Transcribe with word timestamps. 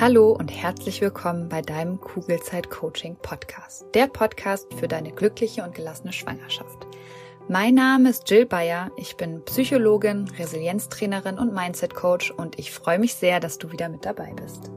Hallo 0.00 0.32
und 0.32 0.48
herzlich 0.48 1.00
willkommen 1.00 1.48
bei 1.48 1.62
deinem 1.62 2.00
Kugelzeit 2.00 2.70
Coaching 2.70 3.16
Podcast. 3.20 3.84
Der 3.94 4.08
Podcast 4.08 4.72
für 4.74 4.88
deine 4.88 5.12
glückliche 5.12 5.62
und 5.62 5.74
gelassene 5.74 6.12
Schwangerschaft. 6.12 6.86
Mein 7.48 7.74
Name 7.74 8.08
ist 8.08 8.28
Jill 8.28 8.46
Bayer. 8.46 8.90
Ich 8.96 9.16
bin 9.16 9.44
Psychologin, 9.44 10.28
Resilienztrainerin 10.38 11.38
und 11.38 11.54
Mindset 11.54 11.94
Coach 11.94 12.30
und 12.32 12.58
ich 12.58 12.72
freue 12.72 12.98
mich 12.98 13.14
sehr, 13.14 13.38
dass 13.38 13.58
du 13.58 13.70
wieder 13.70 13.88
mit 13.88 14.04
dabei 14.04 14.32
bist. 14.32 14.70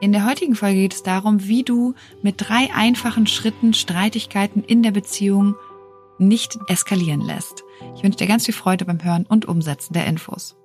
In 0.00 0.12
der 0.12 0.26
heutigen 0.26 0.54
Folge 0.54 0.80
geht 0.80 0.94
es 0.94 1.02
darum, 1.02 1.46
wie 1.46 1.64
du 1.64 1.94
mit 2.22 2.36
drei 2.38 2.70
einfachen 2.74 3.26
Schritten 3.26 3.74
Streitigkeiten 3.74 4.64
in 4.64 4.82
der 4.82 4.92
Beziehung 4.92 5.56
nicht 6.18 6.58
eskalieren 6.68 7.20
lässt. 7.20 7.64
Ich 7.96 8.02
wünsche 8.02 8.18
dir 8.18 8.26
ganz 8.26 8.46
viel 8.46 8.54
Freude 8.54 8.84
beim 8.84 9.02
Hören 9.02 9.26
und 9.26 9.46
Umsetzen 9.46 9.92
der 9.92 10.06
Infos. 10.06 10.56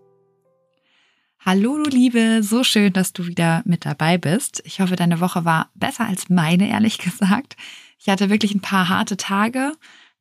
Hallo 1.39 1.81
du 1.81 1.89
Liebe, 1.89 2.41
so 2.41 2.63
schön, 2.63 2.91
dass 2.93 3.13
du 3.13 3.27
wieder 3.27 3.61
mit 3.63 3.85
dabei 3.85 4.17
bist. 4.17 4.61
Ich 4.65 4.81
hoffe, 4.81 4.95
deine 4.95 5.21
Woche 5.21 5.45
war 5.45 5.69
besser 5.75 6.05
als 6.05 6.29
meine, 6.29 6.67
ehrlich 6.67 6.97
gesagt. 6.97 7.55
Ich 7.99 8.09
hatte 8.09 8.29
wirklich 8.29 8.53
ein 8.53 8.61
paar 8.61 8.89
harte 8.89 9.17
Tage. 9.17 9.71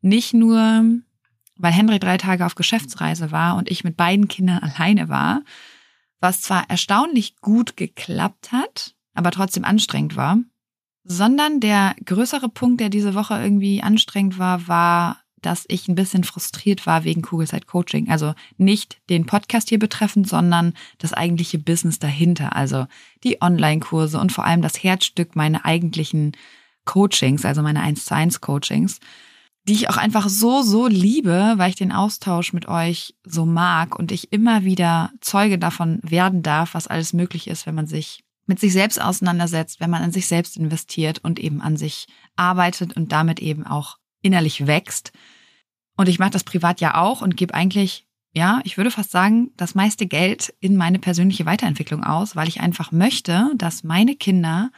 Nicht 0.02 0.34
nur, 0.34 0.84
weil 1.57 1.73
Henry 1.73 1.98
drei 1.98 2.19
Tage 2.19 2.45
auf 2.45 2.55
Geschäftsreise 2.55 3.33
war 3.33 3.57
und 3.57 3.71
ich 3.71 3.83
mit 3.83 3.97
beiden 3.97 4.29
Kindern 4.29 4.59
alleine 4.62 5.09
war, 5.09 5.43
was 6.21 6.43
zwar 6.43 6.69
erstaunlich 6.69 7.37
gut 7.41 7.77
geklappt 7.77 8.52
hat, 8.52 8.95
aber 9.15 9.30
trotzdem 9.30 9.65
anstrengend 9.65 10.16
war, 10.16 10.38
sondern 11.02 11.60
der 11.60 11.96
größere 12.05 12.51
Punkt, 12.51 12.80
der 12.80 12.91
diese 12.91 13.15
Woche 13.15 13.41
irgendwie 13.41 13.83
anstrengend 13.83 14.38
war, 14.38 14.69
war 14.69 15.19
dass 15.46 15.64
ich 15.68 15.86
ein 15.86 15.95
bisschen 15.95 16.24
frustriert 16.24 16.86
war 16.86 17.05
wegen 17.05 17.23
Kugelzeit 17.23 17.66
Coaching. 17.66 18.10
Also 18.10 18.34
nicht 18.59 18.98
den 19.09 19.27
Podcast 19.27 19.68
hier 19.68 19.78
betreffend, 19.78 20.28
sondern 20.28 20.74
das 20.98 21.12
eigentliche 21.12 21.59
Business 21.59 22.00
dahinter. 22.00 22.56
Also 22.56 22.87
die 23.23 23.41
Online-Kurse 23.41 24.18
und 24.18 24.32
vor 24.32 24.45
allem 24.45 24.60
das 24.60 24.82
Herzstück 24.82 25.37
meiner 25.37 25.65
eigentlichen 25.65 26.32
Coachings, 26.84 27.45
also 27.45 27.62
meine 27.62 27.80
1 27.80 28.04
zu 28.04 28.15
1 28.15 28.40
Coachings, 28.40 28.98
die 29.68 29.74
ich 29.74 29.88
auch 29.88 29.96
einfach 29.96 30.29
so, 30.29 30.62
so 30.62 30.88
liebe, 30.88 31.54
weil 31.56 31.71
ich 31.71 31.76
den 31.76 31.93
Austausch 31.93 32.52
mit 32.52 32.66
euch 32.66 33.15
so 33.24 33.46
mag 33.46 33.96
und 33.96 34.10
ich 34.10 34.32
immer 34.32 34.65
wieder 34.65 35.12
Zeuge 35.21 35.59
davon 35.59 36.01
werden 36.02 36.43
darf, 36.43 36.74
was 36.74 36.88
alles 36.88 37.12
möglich 37.12 37.46
ist, 37.46 37.66
wenn 37.66 37.74
man 37.74 37.87
sich 37.87 38.24
mit 38.46 38.60
sich 38.60 38.73
selbst 38.73 39.01
auseinandersetzt, 39.01 39.80
wenn 39.80 39.90
man 39.90 40.02
an 40.02 40.12
sich 40.12 40.26
selbst 40.26 40.56
investiert 40.56 41.18
und 41.23 41.38
eben 41.38 41.60
an 41.60 41.76
sich 41.76 42.06
arbeitet 42.37 42.96
und 42.96 43.12
damit 43.12 43.40
eben 43.40 43.66
auch 43.66 43.99
innerlich 44.23 44.66
wächst. 44.66 45.12
Und 45.97 46.09
ich 46.09 46.19
mache 46.19 46.30
das 46.30 46.45
privat 46.45 46.80
ja 46.80 46.95
auch 46.97 47.23
und 47.23 47.37
gebe 47.37 47.55
eigentlich, 47.55 48.07
ja, 48.33 48.61
ich 48.65 48.77
würde 48.77 48.91
fast 48.91 49.11
sagen, 49.11 49.51
das 49.57 49.75
meiste 49.75 50.07
Geld 50.07 50.55
in 50.61 50.77
meine 50.77 50.99
persönliche 50.99 51.47
Weiterentwicklung 51.47 52.05
aus, 52.05 52.37
weil 52.37 52.49
ich 52.49 52.61
einfach 52.61 52.93
möchte, 52.93 53.51
dass 53.57 53.83
meine 53.83 54.15
Kinder 54.15 54.71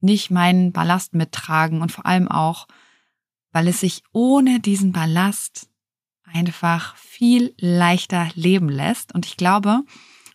nicht 0.00 0.30
meinen 0.30 0.72
Ballast 0.72 1.14
mittragen 1.14 1.82
und 1.82 1.92
vor 1.92 2.06
allem 2.06 2.28
auch, 2.28 2.68
weil 3.52 3.68
es 3.68 3.80
sich 3.80 4.02
ohne 4.12 4.60
diesen 4.60 4.92
Ballast 4.92 5.68
einfach 6.32 6.96
viel 6.96 7.52
leichter 7.58 8.28
leben 8.34 8.68
lässt. 8.68 9.12
Und 9.14 9.26
ich 9.26 9.36
glaube, 9.36 9.82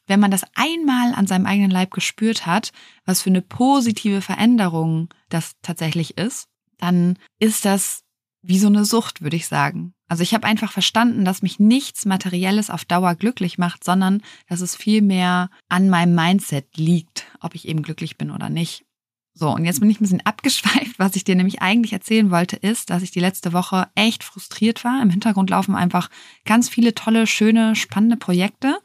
wenn 0.07 0.19
man 0.19 0.31
das 0.31 0.45
einmal 0.55 1.13
an 1.15 1.27
seinem 1.27 1.45
eigenen 1.45 1.71
Leib 1.71 1.91
gespürt 1.91 2.45
hat, 2.45 2.71
was 3.05 3.21
für 3.21 3.29
eine 3.29 3.41
positive 3.41 4.21
Veränderung 4.21 5.09
das 5.29 5.55
tatsächlich 5.61 6.17
ist, 6.17 6.47
dann 6.77 7.17
ist 7.39 7.65
das 7.65 8.04
wie 8.47 8.59
so 8.59 8.67
eine 8.67 8.85
Sucht, 8.85 9.21
würde 9.21 9.35
ich 9.35 9.47
sagen. 9.47 9.93
Also 10.07 10.21
ich 10.23 10.33
habe 10.33 10.45
einfach 10.45 10.71
verstanden, 10.71 11.25
dass 11.25 11.41
mich 11.41 11.59
nichts 11.59 12.05
Materielles 12.05 12.69
auf 12.69 12.85
Dauer 12.85 13.15
glücklich 13.15 13.57
macht, 13.57 13.83
sondern 13.83 14.21
dass 14.47 14.61
es 14.61 14.75
viel 14.75 15.01
mehr 15.01 15.49
an 15.67 15.89
meinem 15.89 16.13
Mindset 16.13 16.77
liegt, 16.77 17.25
ob 17.39 17.55
ich 17.55 17.67
eben 17.67 17.81
glücklich 17.81 18.17
bin 18.17 18.31
oder 18.31 18.49
nicht. 18.49 18.85
So, 19.33 19.49
und 19.49 19.65
jetzt 19.65 19.81
bin 19.81 19.89
ich 19.89 19.99
ein 19.99 20.03
bisschen 20.03 20.21
abgeschweift. 20.25 20.97
Was 20.97 21.15
ich 21.15 21.23
dir 21.23 21.35
nämlich 21.35 21.61
eigentlich 21.61 21.93
erzählen 21.93 22.31
wollte, 22.31 22.55
ist, 22.55 22.89
dass 22.89 23.03
ich 23.03 23.11
die 23.11 23.19
letzte 23.19 23.51
Woche 23.51 23.89
echt 23.95 24.23
frustriert 24.23 24.83
war. 24.83 25.01
Im 25.01 25.09
Hintergrund 25.09 25.49
laufen 25.49 25.75
einfach 25.75 26.09
ganz 26.45 26.69
viele 26.69 26.93
tolle, 26.93 27.27
schöne, 27.27 27.75
spannende 27.75 28.17
Projekte. 28.17 28.77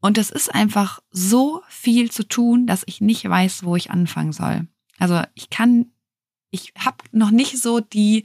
Und 0.00 0.18
es 0.18 0.30
ist 0.30 0.54
einfach 0.54 1.00
so 1.10 1.62
viel 1.68 2.10
zu 2.10 2.28
tun, 2.28 2.66
dass 2.66 2.84
ich 2.86 3.00
nicht 3.00 3.28
weiß, 3.28 3.64
wo 3.64 3.74
ich 3.74 3.90
anfangen 3.90 4.32
soll. 4.32 4.68
Also 4.98 5.22
ich 5.34 5.50
kann, 5.50 5.92
ich 6.50 6.72
habe 6.78 6.98
noch 7.10 7.30
nicht 7.30 7.58
so 7.58 7.80
die 7.80 8.24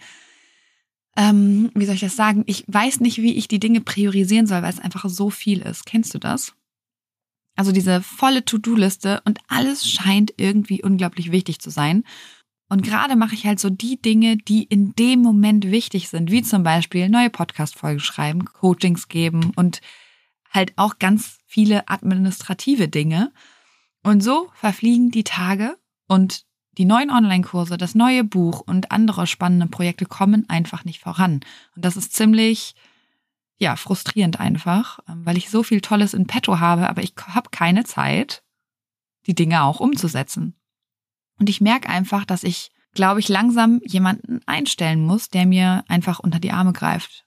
ähm, 1.18 1.72
wie 1.74 1.86
soll 1.86 1.96
ich 1.96 2.02
das 2.02 2.16
sagen? 2.16 2.44
Ich 2.46 2.64
weiß 2.68 3.00
nicht, 3.00 3.18
wie 3.18 3.36
ich 3.36 3.48
die 3.48 3.60
Dinge 3.60 3.82
priorisieren 3.82 4.48
soll, 4.48 4.62
weil 4.62 4.74
es 4.74 4.80
einfach 4.80 5.08
so 5.10 5.30
viel 5.30 5.62
ist. 5.62 5.86
Kennst 5.86 6.14
du 6.14 6.20
das? 6.20 6.54
Also 7.56 7.72
diese 7.72 8.02
volle 8.02 8.46
To-Do-Liste 8.46 9.22
und 9.26 9.40
alles 9.48 9.86
scheint 9.90 10.34
irgendwie 10.38 10.82
unglaublich 10.82 11.32
wichtig 11.32 11.60
zu 11.60 11.70
sein. 11.70 12.06
Und 12.70 12.84
gerade 12.84 13.16
mache 13.16 13.34
ich 13.34 13.46
halt 13.46 13.60
so 13.60 13.70
die 13.70 14.02
Dinge, 14.02 14.38
die 14.38 14.64
in 14.64 14.94
dem 14.94 15.22
Moment 15.22 15.70
wichtig 15.72 16.08
sind, 16.08 16.32
wie 16.32 16.44
zum 16.44 16.64
Beispiel 16.64 17.10
neue 17.10 17.32
Podcast-Folgen 17.32 18.00
schreiben, 18.00 18.46
Coachings 18.46 19.08
geben 19.08 19.52
und 19.56 19.82
halt 20.52 20.74
auch 20.78 21.00
ganz 21.00 21.40
viele 21.48 21.90
administrative 21.90 22.88
Dinge. 22.88 23.34
Und 24.04 24.22
so 24.22 24.50
verfliegen 24.54 25.10
die 25.12 25.24
Tage 25.24 25.78
und 26.08 26.46
die 26.80 26.86
neuen 26.86 27.12
Online-Kurse, 27.12 27.78
das 27.78 27.94
neue 27.94 28.24
Buch 28.24 28.62
und 28.62 28.92
andere 28.92 29.28
spannende 29.28 29.68
Projekte 29.68 30.06
kommen 30.06 30.48
einfach 30.50 30.86
nicht 30.86 31.02
voran. 31.02 31.42
Und 31.76 31.84
das 31.84 31.98
ist 31.98 32.14
ziemlich, 32.14 32.74
ja, 33.58 33.76
frustrierend 33.76 34.40
einfach, 34.40 35.00
ähm, 35.10 35.26
weil 35.26 35.38
ich 35.38 35.50
so 35.50 35.62
viel 35.62 35.82
Tolles 35.82 36.14
in 36.14 36.26
petto 36.26 36.60
habe, 36.60 36.88
aber 36.90 37.04
ich 37.04 37.14
habe 37.28 37.50
keine 37.52 37.84
Zeit, 37.84 38.44
die 39.28 39.36
Dinge 39.36 39.64
auch 39.64 39.82
umzusetzen. 39.82 40.56
Und 41.38 41.50
ich 41.50 41.60
merke 41.60 41.90
einfach, 41.90 42.24
dass 42.24 42.46
ich, 42.46 42.72
glaube 42.94 43.20
ich, 43.20 43.28
langsam 43.28 43.82
jemanden 43.86 44.40
einstellen 44.46 45.06
muss, 45.06 45.28
der 45.28 45.46
mir 45.46 45.84
einfach 45.90 46.20
unter 46.20 46.40
die 46.40 46.52
Arme 46.52 46.72
greift. 46.72 47.26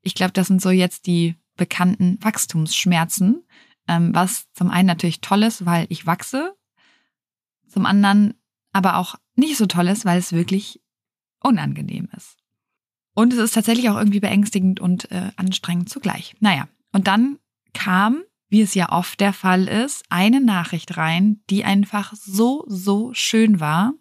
Ich 0.00 0.14
glaube, 0.14 0.32
das 0.32 0.46
sind 0.46 0.62
so 0.62 0.70
jetzt 0.70 1.06
die 1.06 1.36
bekannten 1.58 2.16
Wachstumsschmerzen, 2.22 3.44
ähm, 3.88 4.14
was 4.14 4.50
zum 4.54 4.70
einen 4.70 4.86
natürlich 4.86 5.20
toll 5.20 5.42
ist, 5.42 5.66
weil 5.66 5.84
ich 5.90 6.06
wachse, 6.06 6.54
zum 7.68 7.84
anderen 7.84 8.32
aber 8.76 8.98
auch 8.98 9.14
nicht 9.36 9.56
so 9.56 9.64
toll 9.64 9.88
ist, 9.88 10.04
weil 10.04 10.18
es 10.18 10.32
wirklich 10.32 10.82
unangenehm 11.42 12.10
ist. 12.14 12.36
Und 13.14 13.32
es 13.32 13.38
ist 13.38 13.54
tatsächlich 13.54 13.88
auch 13.88 13.96
irgendwie 13.96 14.20
beängstigend 14.20 14.80
und 14.80 15.10
äh, 15.10 15.30
anstrengend 15.36 15.88
zugleich. 15.88 16.34
Naja, 16.40 16.68
und 16.92 17.06
dann 17.06 17.38
kam, 17.72 18.22
wie 18.50 18.60
es 18.60 18.74
ja 18.74 18.92
oft 18.92 19.18
der 19.20 19.32
Fall 19.32 19.66
ist, 19.66 20.04
eine 20.10 20.42
Nachricht 20.42 20.98
rein, 20.98 21.40
die 21.48 21.64
einfach 21.64 22.12
so, 22.14 22.66
so 22.68 23.14
schön 23.14 23.60
war, 23.60 23.94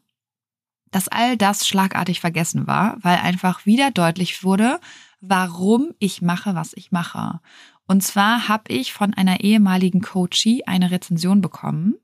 dass 0.91 1.07
all 1.07 1.37
das 1.37 1.65
schlagartig 1.65 2.19
vergessen 2.19 2.67
war, 2.67 2.97
weil 2.99 3.17
einfach 3.19 3.65
wieder 3.65 3.91
deutlich 3.91 4.43
wurde, 4.43 4.81
warum 5.21 5.93
ich 5.99 6.21
mache, 6.21 6.53
was 6.53 6.73
ich 6.75 6.91
mache. 6.91 7.39
Und 7.87 8.03
zwar 8.03 8.49
habe 8.49 8.73
ich 8.73 8.91
von 8.91 9.13
einer 9.13 9.39
ehemaligen 9.39 10.01
Coachie 10.01 10.65
eine 10.65 10.91
Rezension 10.91 11.39
bekommen, 11.39 11.95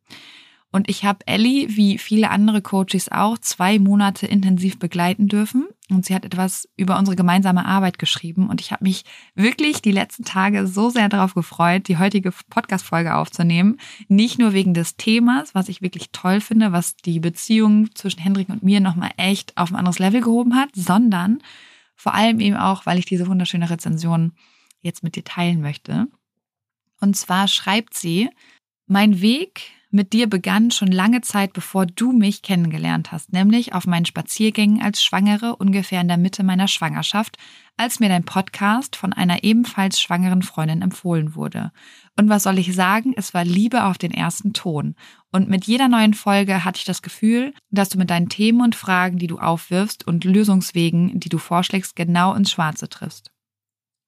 und 0.72 0.90
ich 0.90 1.04
habe 1.04 1.28
Ellie, 1.28 1.68
wie 1.76 1.98
viele 1.98 2.30
andere 2.30 2.62
Coaches 2.62 3.12
auch, 3.12 3.38
zwei 3.38 3.78
Monate 3.78 4.26
intensiv 4.26 4.80
begleiten 4.80 5.28
dürfen. 5.28 5.68
Und 5.90 6.06
sie 6.06 6.16
hat 6.16 6.24
etwas 6.24 6.70
über 6.78 6.98
unsere 6.98 7.18
gemeinsame 7.18 7.66
Arbeit 7.66 8.00
geschrieben. 8.00 8.50
Und 8.50 8.62
ich 8.62 8.72
habe 8.72 8.86
mich 8.86 9.04
wirklich 9.36 9.82
die 9.82 9.92
letzten 9.92 10.24
Tage 10.24 10.66
so 10.68 10.90
sehr 10.90 11.10
darauf 11.10 11.34
gefreut, 11.34 11.90
die 11.90 11.98
heutige 11.98 12.32
Podcast-Folge 12.50 13.16
aufzunehmen. 13.16 13.82
Nicht 14.08 14.40
nur 14.40 14.54
wegen 14.54 14.74
des 14.74 14.96
Themas, 14.96 15.54
was 15.54 15.68
ich 15.68 15.82
wirklich 15.82 16.12
toll 16.12 16.40
finde, 16.40 16.72
was 16.72 16.96
die 16.96 17.20
Beziehung 17.20 17.94
zwischen 17.94 18.22
Hendrik 18.22 18.48
und 18.48 18.64
mir 18.64 18.80
nochmal 18.80 19.12
echt 19.18 19.58
auf 19.58 19.72
ein 19.72 19.76
anderes 19.76 20.00
Level 20.00 20.22
gehoben 20.22 20.56
hat, 20.56 20.70
sondern 20.74 21.40
vor 21.98 22.14
allem 22.14 22.40
eben 22.40 22.56
auch, 22.56 22.86
weil 22.86 22.98
ich 22.98 23.06
diese 23.06 23.28
wunderschöne 23.28 23.70
Rezension 23.70 24.32
jetzt 24.80 25.04
mit 25.04 25.18
dir 25.18 25.26
teilen 25.26 25.60
möchte. 25.60 26.08
Und 27.02 27.18
zwar 27.18 27.50
schreibt 27.50 27.94
sie, 27.94 28.30
mein 28.88 29.20
Weg 29.22 29.64
mit 29.94 30.14
dir 30.14 30.28
begann 30.30 30.72
schon 30.72 30.90
lange 30.90 31.22
Zeit, 31.22 31.54
bevor 31.54 31.86
du 31.86 32.12
mich 32.12 32.42
kennengelernt 32.42 33.12
hast, 33.12 33.34
nämlich 33.34 33.74
auf 33.74 33.86
meinen 33.86 34.06
Spaziergängen 34.06 34.82
als 34.82 35.04
Schwangere 35.04 35.56
ungefähr 35.56 36.02
in 36.02 36.08
der 36.08 36.18
Mitte 36.18 36.44
meiner 36.44 36.68
Schwangerschaft, 36.68 37.38
als 37.78 38.00
mir 38.00 38.10
dein 38.10 38.24
Podcast 38.24 38.96
von 38.96 39.14
einer 39.14 39.44
ebenfalls 39.44 40.00
schwangeren 40.00 40.42
Freundin 40.42 40.82
empfohlen 40.82 41.36
wurde. 41.36 41.72
Und 42.18 42.30
was 42.30 42.44
soll 42.44 42.60
ich 42.60 42.76
sagen? 42.76 43.14
Es 43.16 43.34
war 43.34 43.44
Liebe 43.44 43.86
auf 43.86 43.98
den 43.98 44.12
ersten 44.12 44.54
Ton. 44.54 44.96
Und 45.32 45.50
mit 45.50 45.66
jeder 45.66 45.88
neuen 45.88 46.14
Folge 46.14 46.64
hatte 46.64 46.78
ich 46.78 46.86
das 46.86 47.02
Gefühl, 47.02 47.54
dass 47.70 47.90
du 47.90 47.98
mit 47.98 48.10
deinen 48.10 48.30
Themen 48.30 48.62
und 48.62 48.76
Fragen, 48.76 49.18
die 49.18 49.28
du 49.28 49.40
aufwirfst 49.40 50.06
und 50.06 50.24
Lösungswegen, 50.24 51.20
die 51.20 51.30
du 51.30 51.38
vorschlägst, 51.38 51.96
genau 51.96 52.34
ins 52.34 52.52
Schwarze 52.52 52.90
triffst. 52.90 53.32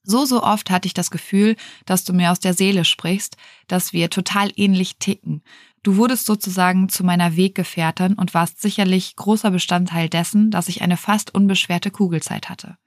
So, 0.05 0.25
so 0.25 0.43
oft 0.43 0.69
hatte 0.69 0.85
ich 0.85 0.93
das 0.93 1.11
Gefühl, 1.11 1.55
dass 1.85 2.03
du 2.03 2.11
mir 2.11 2.31
aus 2.31 2.41
der 2.41 2.53
Seele 2.53 2.83
sprichst, 2.83 3.37
dass 3.67 3.93
wir 3.93 4.09
total 4.09 4.51
ähnlich 4.57 4.97
ticken. 4.97 5.41
Du 5.83 5.97
wurdest 5.97 6.25
sozusagen 6.25 6.87
zu 6.87 7.03
meiner 7.03 7.35
Weggefährtin 7.35 8.13
und 8.13 8.33
warst 8.33 8.61
sicherlich 8.61 9.17
großer 9.17 9.51
Bestandteil 9.51 10.07
dessen, 10.07 10.49
dass 10.49 10.69
ich 10.69 10.81
eine 10.81 10.95
fast 10.95 11.35
unbeschwerte 11.35 11.91
Kugelzeit 11.91 12.49
hatte. 12.49 12.77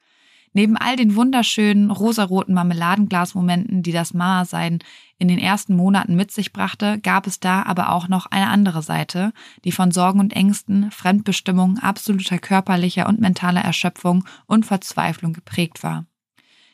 Neben 0.55 0.79
all 0.79 0.97
den 0.97 1.15
wunderschönen 1.15 1.91
rosaroten 1.91 2.55
Marmeladenglasmomenten, 2.55 3.83
die 3.83 3.93
das 3.93 4.15
Mama-Sein 4.15 4.79
in 5.19 5.29
den 5.29 5.39
ersten 5.39 5.77
Monaten 5.77 6.17
mit 6.17 6.31
sich 6.31 6.55
brachte, 6.55 6.99
gab 7.01 7.27
es 7.27 7.39
da 7.39 7.63
aber 7.65 7.93
auch 7.93 8.09
noch 8.09 8.25
eine 8.25 8.49
andere 8.49 8.83
Seite, 8.83 9.35
die 9.67 9.73
von 9.73 9.91
Sorgen 9.91 10.19
und 10.19 10.35
Ängsten, 10.35 10.91
Fremdbestimmung, 10.91 11.79
absoluter 11.79 12.39
körperlicher 12.39 13.07
und 13.07 13.21
mentaler 13.21 13.61
Erschöpfung 13.61 14.25
und 14.47 14.65
Verzweiflung 14.65 15.35
geprägt 15.35 15.83
war. 15.83 16.07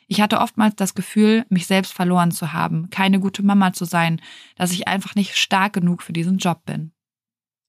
Ich 0.07 0.21
hatte 0.21 0.39
oftmals 0.39 0.75
das 0.75 0.95
Gefühl, 0.95 1.45
mich 1.49 1.67
selbst 1.67 1.93
verloren 1.93 2.31
zu 2.31 2.53
haben, 2.53 2.89
keine 2.89 3.19
gute 3.19 3.43
Mama 3.43 3.73
zu 3.73 3.85
sein, 3.85 4.21
dass 4.55 4.71
ich 4.71 4.87
einfach 4.87 5.15
nicht 5.15 5.35
stark 5.37 5.73
genug 5.73 6.03
für 6.03 6.13
diesen 6.13 6.37
Job 6.37 6.65
bin. 6.65 6.91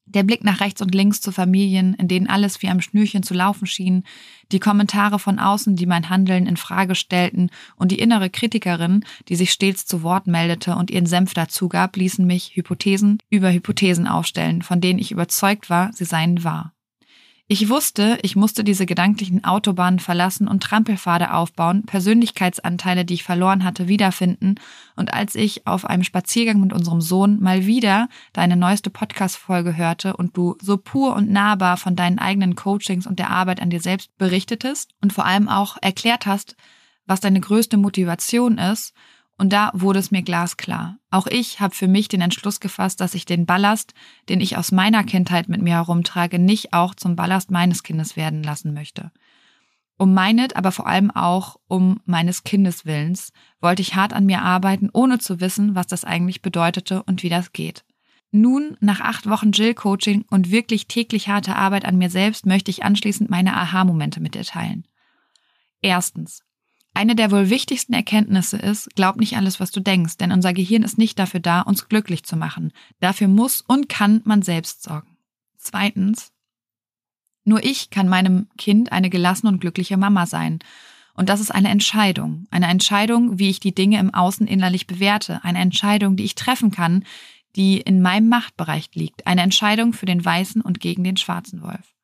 Der 0.06 0.22
Blick 0.22 0.44
nach 0.44 0.60
rechts 0.60 0.82
und 0.82 0.94
links 0.94 1.22
zu 1.22 1.32
Familien, 1.32 1.94
in 1.94 2.08
denen 2.08 2.26
alles 2.26 2.60
wie 2.60 2.68
am 2.68 2.82
Schnürchen 2.82 3.22
zu 3.22 3.32
laufen 3.32 3.66
schien, 3.66 4.04
die 4.52 4.60
Kommentare 4.60 5.18
von 5.18 5.38
außen, 5.38 5.76
die 5.76 5.86
mein 5.86 6.10
Handeln 6.10 6.46
in 6.46 6.58
Frage 6.58 6.94
stellten 6.94 7.50
und 7.76 7.90
die 7.90 7.98
innere 7.98 8.28
Kritikerin, 8.28 9.04
die 9.28 9.36
sich 9.36 9.50
stets 9.50 9.86
zu 9.86 10.02
Wort 10.02 10.26
meldete 10.26 10.76
und 10.76 10.90
ihren 10.90 11.06
Senf 11.06 11.32
dazugab, 11.32 11.96
ließen 11.96 12.26
mich 12.26 12.54
Hypothesen 12.54 13.18
über 13.30 13.50
Hypothesen 13.50 14.06
aufstellen, 14.06 14.60
von 14.60 14.82
denen 14.82 14.98
ich 14.98 15.10
überzeugt 15.10 15.70
war, 15.70 15.90
sie 15.94 16.04
seien 16.04 16.44
wahr. 16.44 16.73
Ich 17.46 17.68
wusste, 17.68 18.18
ich 18.22 18.36
musste 18.36 18.64
diese 18.64 18.86
gedanklichen 18.86 19.44
Autobahnen 19.44 19.98
verlassen 19.98 20.48
und 20.48 20.62
Trampelpfade 20.62 21.34
aufbauen, 21.34 21.82
Persönlichkeitsanteile, 21.84 23.04
die 23.04 23.14
ich 23.14 23.22
verloren 23.22 23.64
hatte, 23.64 23.86
wiederfinden. 23.86 24.54
Und 24.96 25.12
als 25.12 25.34
ich 25.34 25.66
auf 25.66 25.84
einem 25.84 26.04
Spaziergang 26.04 26.58
mit 26.58 26.72
unserem 26.72 27.02
Sohn 27.02 27.40
mal 27.40 27.66
wieder 27.66 28.08
deine 28.32 28.56
neueste 28.56 28.88
Podcast-Folge 28.88 29.76
hörte 29.76 30.16
und 30.16 30.38
du 30.38 30.56
so 30.62 30.78
pur 30.78 31.14
und 31.14 31.30
nahbar 31.30 31.76
von 31.76 31.96
deinen 31.96 32.18
eigenen 32.18 32.56
Coachings 32.56 33.06
und 33.06 33.18
der 33.18 33.28
Arbeit 33.28 33.60
an 33.60 33.68
dir 33.68 33.80
selbst 33.80 34.16
berichtetest 34.16 34.92
und 35.02 35.12
vor 35.12 35.26
allem 35.26 35.50
auch 35.50 35.76
erklärt 35.82 36.24
hast, 36.24 36.56
was 37.04 37.20
deine 37.20 37.40
größte 37.40 37.76
Motivation 37.76 38.56
ist 38.56 38.94
und 39.36 39.52
da 39.52 39.70
wurde 39.74 39.98
es 39.98 40.10
mir 40.10 40.22
glasklar. 40.22 40.98
Auch 41.10 41.26
ich 41.26 41.60
habe 41.60 41.74
für 41.74 41.88
mich 41.88 42.08
den 42.08 42.20
Entschluss 42.20 42.60
gefasst, 42.60 43.00
dass 43.00 43.14
ich 43.14 43.24
den 43.24 43.46
Ballast, 43.46 43.94
den 44.28 44.40
ich 44.40 44.56
aus 44.56 44.72
meiner 44.72 45.04
Kindheit 45.04 45.48
mit 45.48 45.60
mir 45.60 45.74
herumtrage, 45.74 46.38
nicht 46.38 46.72
auch 46.72 46.94
zum 46.94 47.16
Ballast 47.16 47.50
meines 47.50 47.82
Kindes 47.82 48.16
werden 48.16 48.42
lassen 48.42 48.74
möchte. 48.74 49.10
Um 49.96 50.12
meinet, 50.12 50.56
aber 50.56 50.72
vor 50.72 50.86
allem 50.86 51.10
auch 51.10 51.56
um 51.68 52.00
meines 52.04 52.44
Kindes 52.44 52.84
Willens, 52.84 53.32
wollte 53.60 53.82
ich 53.82 53.94
hart 53.94 54.12
an 54.12 54.26
mir 54.26 54.42
arbeiten, 54.42 54.90
ohne 54.92 55.18
zu 55.18 55.40
wissen, 55.40 55.74
was 55.74 55.86
das 55.86 56.04
eigentlich 56.04 56.42
bedeutete 56.42 57.02
und 57.04 57.22
wie 57.22 57.28
das 57.28 57.52
geht. 57.52 57.84
Nun, 58.30 58.76
nach 58.80 59.00
acht 59.00 59.28
Wochen 59.28 59.52
Jill-Coaching 59.52 60.24
und 60.28 60.50
wirklich 60.50 60.88
täglich 60.88 61.28
harte 61.28 61.54
Arbeit 61.54 61.84
an 61.84 61.96
mir 61.96 62.10
selbst, 62.10 62.46
möchte 62.46 62.72
ich 62.72 62.82
anschließend 62.82 63.30
meine 63.30 63.56
Aha-Momente 63.56 64.20
mit 64.20 64.34
dir 64.34 64.42
teilen. 64.42 64.88
Erstens. 65.80 66.42
Eine 66.96 67.16
der 67.16 67.32
wohl 67.32 67.50
wichtigsten 67.50 67.92
Erkenntnisse 67.92 68.56
ist, 68.56 68.94
glaub 68.94 69.16
nicht 69.16 69.36
alles, 69.36 69.58
was 69.58 69.72
du 69.72 69.80
denkst, 69.80 70.16
denn 70.16 70.30
unser 70.30 70.52
Gehirn 70.52 70.84
ist 70.84 70.96
nicht 70.96 71.18
dafür 71.18 71.40
da, 71.40 71.60
uns 71.60 71.88
glücklich 71.88 72.22
zu 72.22 72.36
machen. 72.36 72.72
Dafür 73.00 73.26
muss 73.26 73.60
und 73.62 73.88
kann 73.88 74.22
man 74.24 74.42
selbst 74.42 74.84
sorgen. 74.84 75.16
Zweitens, 75.56 76.32
nur 77.44 77.64
ich 77.64 77.90
kann 77.90 78.08
meinem 78.08 78.48
Kind 78.56 78.92
eine 78.92 79.10
gelassene 79.10 79.50
und 79.50 79.60
glückliche 79.60 79.96
Mama 79.96 80.26
sein. 80.26 80.60
Und 81.14 81.28
das 81.28 81.40
ist 81.40 81.50
eine 81.52 81.68
Entscheidung. 81.68 82.46
Eine 82.50 82.68
Entscheidung, 82.68 83.38
wie 83.38 83.50
ich 83.50 83.60
die 83.60 83.74
Dinge 83.74 83.98
im 83.98 84.14
Außen 84.14 84.46
innerlich 84.46 84.86
bewerte. 84.86 85.42
Eine 85.44 85.58
Entscheidung, 85.58 86.16
die 86.16 86.24
ich 86.24 86.36
treffen 86.36 86.70
kann, 86.70 87.04
die 87.56 87.80
in 87.80 88.02
meinem 88.02 88.28
Machtbereich 88.28 88.90
liegt. 88.94 89.26
Eine 89.26 89.42
Entscheidung 89.42 89.92
für 89.92 90.06
den 90.06 90.24
weißen 90.24 90.62
und 90.62 90.80
gegen 90.80 91.04
den 91.04 91.16
schwarzen 91.16 91.62
Wolf. 91.62 91.94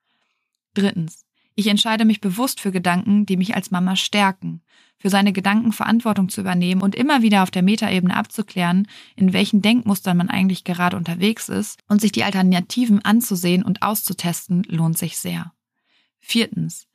Drittens, 0.75 1.25
ich 1.60 1.66
entscheide 1.66 2.06
mich 2.06 2.22
bewusst 2.22 2.58
für 2.58 2.72
Gedanken, 2.72 3.26
die 3.26 3.36
mich 3.36 3.54
als 3.54 3.70
Mama 3.70 3.94
stärken, 3.94 4.62
für 4.96 5.10
seine 5.10 5.34
Gedanken 5.34 5.72
Verantwortung 5.72 6.30
zu 6.30 6.40
übernehmen 6.40 6.80
und 6.80 6.94
immer 6.94 7.20
wieder 7.20 7.42
auf 7.42 7.50
der 7.50 7.62
Metaebene 7.62 8.16
abzuklären, 8.16 8.88
in 9.14 9.34
welchen 9.34 9.60
Denkmustern 9.60 10.16
man 10.16 10.30
eigentlich 10.30 10.64
gerade 10.64 10.96
unterwegs 10.96 11.50
ist 11.50 11.82
und 11.86 12.00
sich 12.00 12.12
die 12.12 12.24
Alternativen 12.24 13.04
anzusehen 13.04 13.62
und 13.62 13.82
auszutesten, 13.82 14.62
lohnt 14.68 14.96
sich 14.96 15.18
sehr. 15.18 15.52
Viertens. 16.18 16.86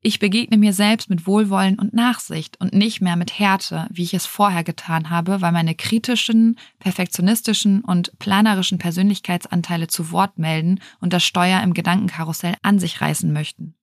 Ich 0.00 0.20
begegne 0.20 0.58
mir 0.58 0.72
selbst 0.72 1.10
mit 1.10 1.26
Wohlwollen 1.26 1.76
und 1.76 1.92
Nachsicht 1.92 2.60
und 2.60 2.72
nicht 2.72 3.00
mehr 3.00 3.16
mit 3.16 3.36
Härte, 3.36 3.88
wie 3.90 4.04
ich 4.04 4.14
es 4.14 4.26
vorher 4.26 4.62
getan 4.62 5.10
habe, 5.10 5.40
weil 5.40 5.50
meine 5.50 5.74
kritischen, 5.74 6.56
perfektionistischen 6.78 7.80
und 7.80 8.16
planerischen 8.20 8.78
Persönlichkeitsanteile 8.78 9.88
zu 9.88 10.12
Wort 10.12 10.38
melden 10.38 10.78
und 11.00 11.12
das 11.12 11.24
Steuer 11.24 11.62
im 11.62 11.74
Gedankenkarussell 11.74 12.54
an 12.62 12.78
sich 12.78 13.00
reißen 13.00 13.32
möchten. 13.32 13.74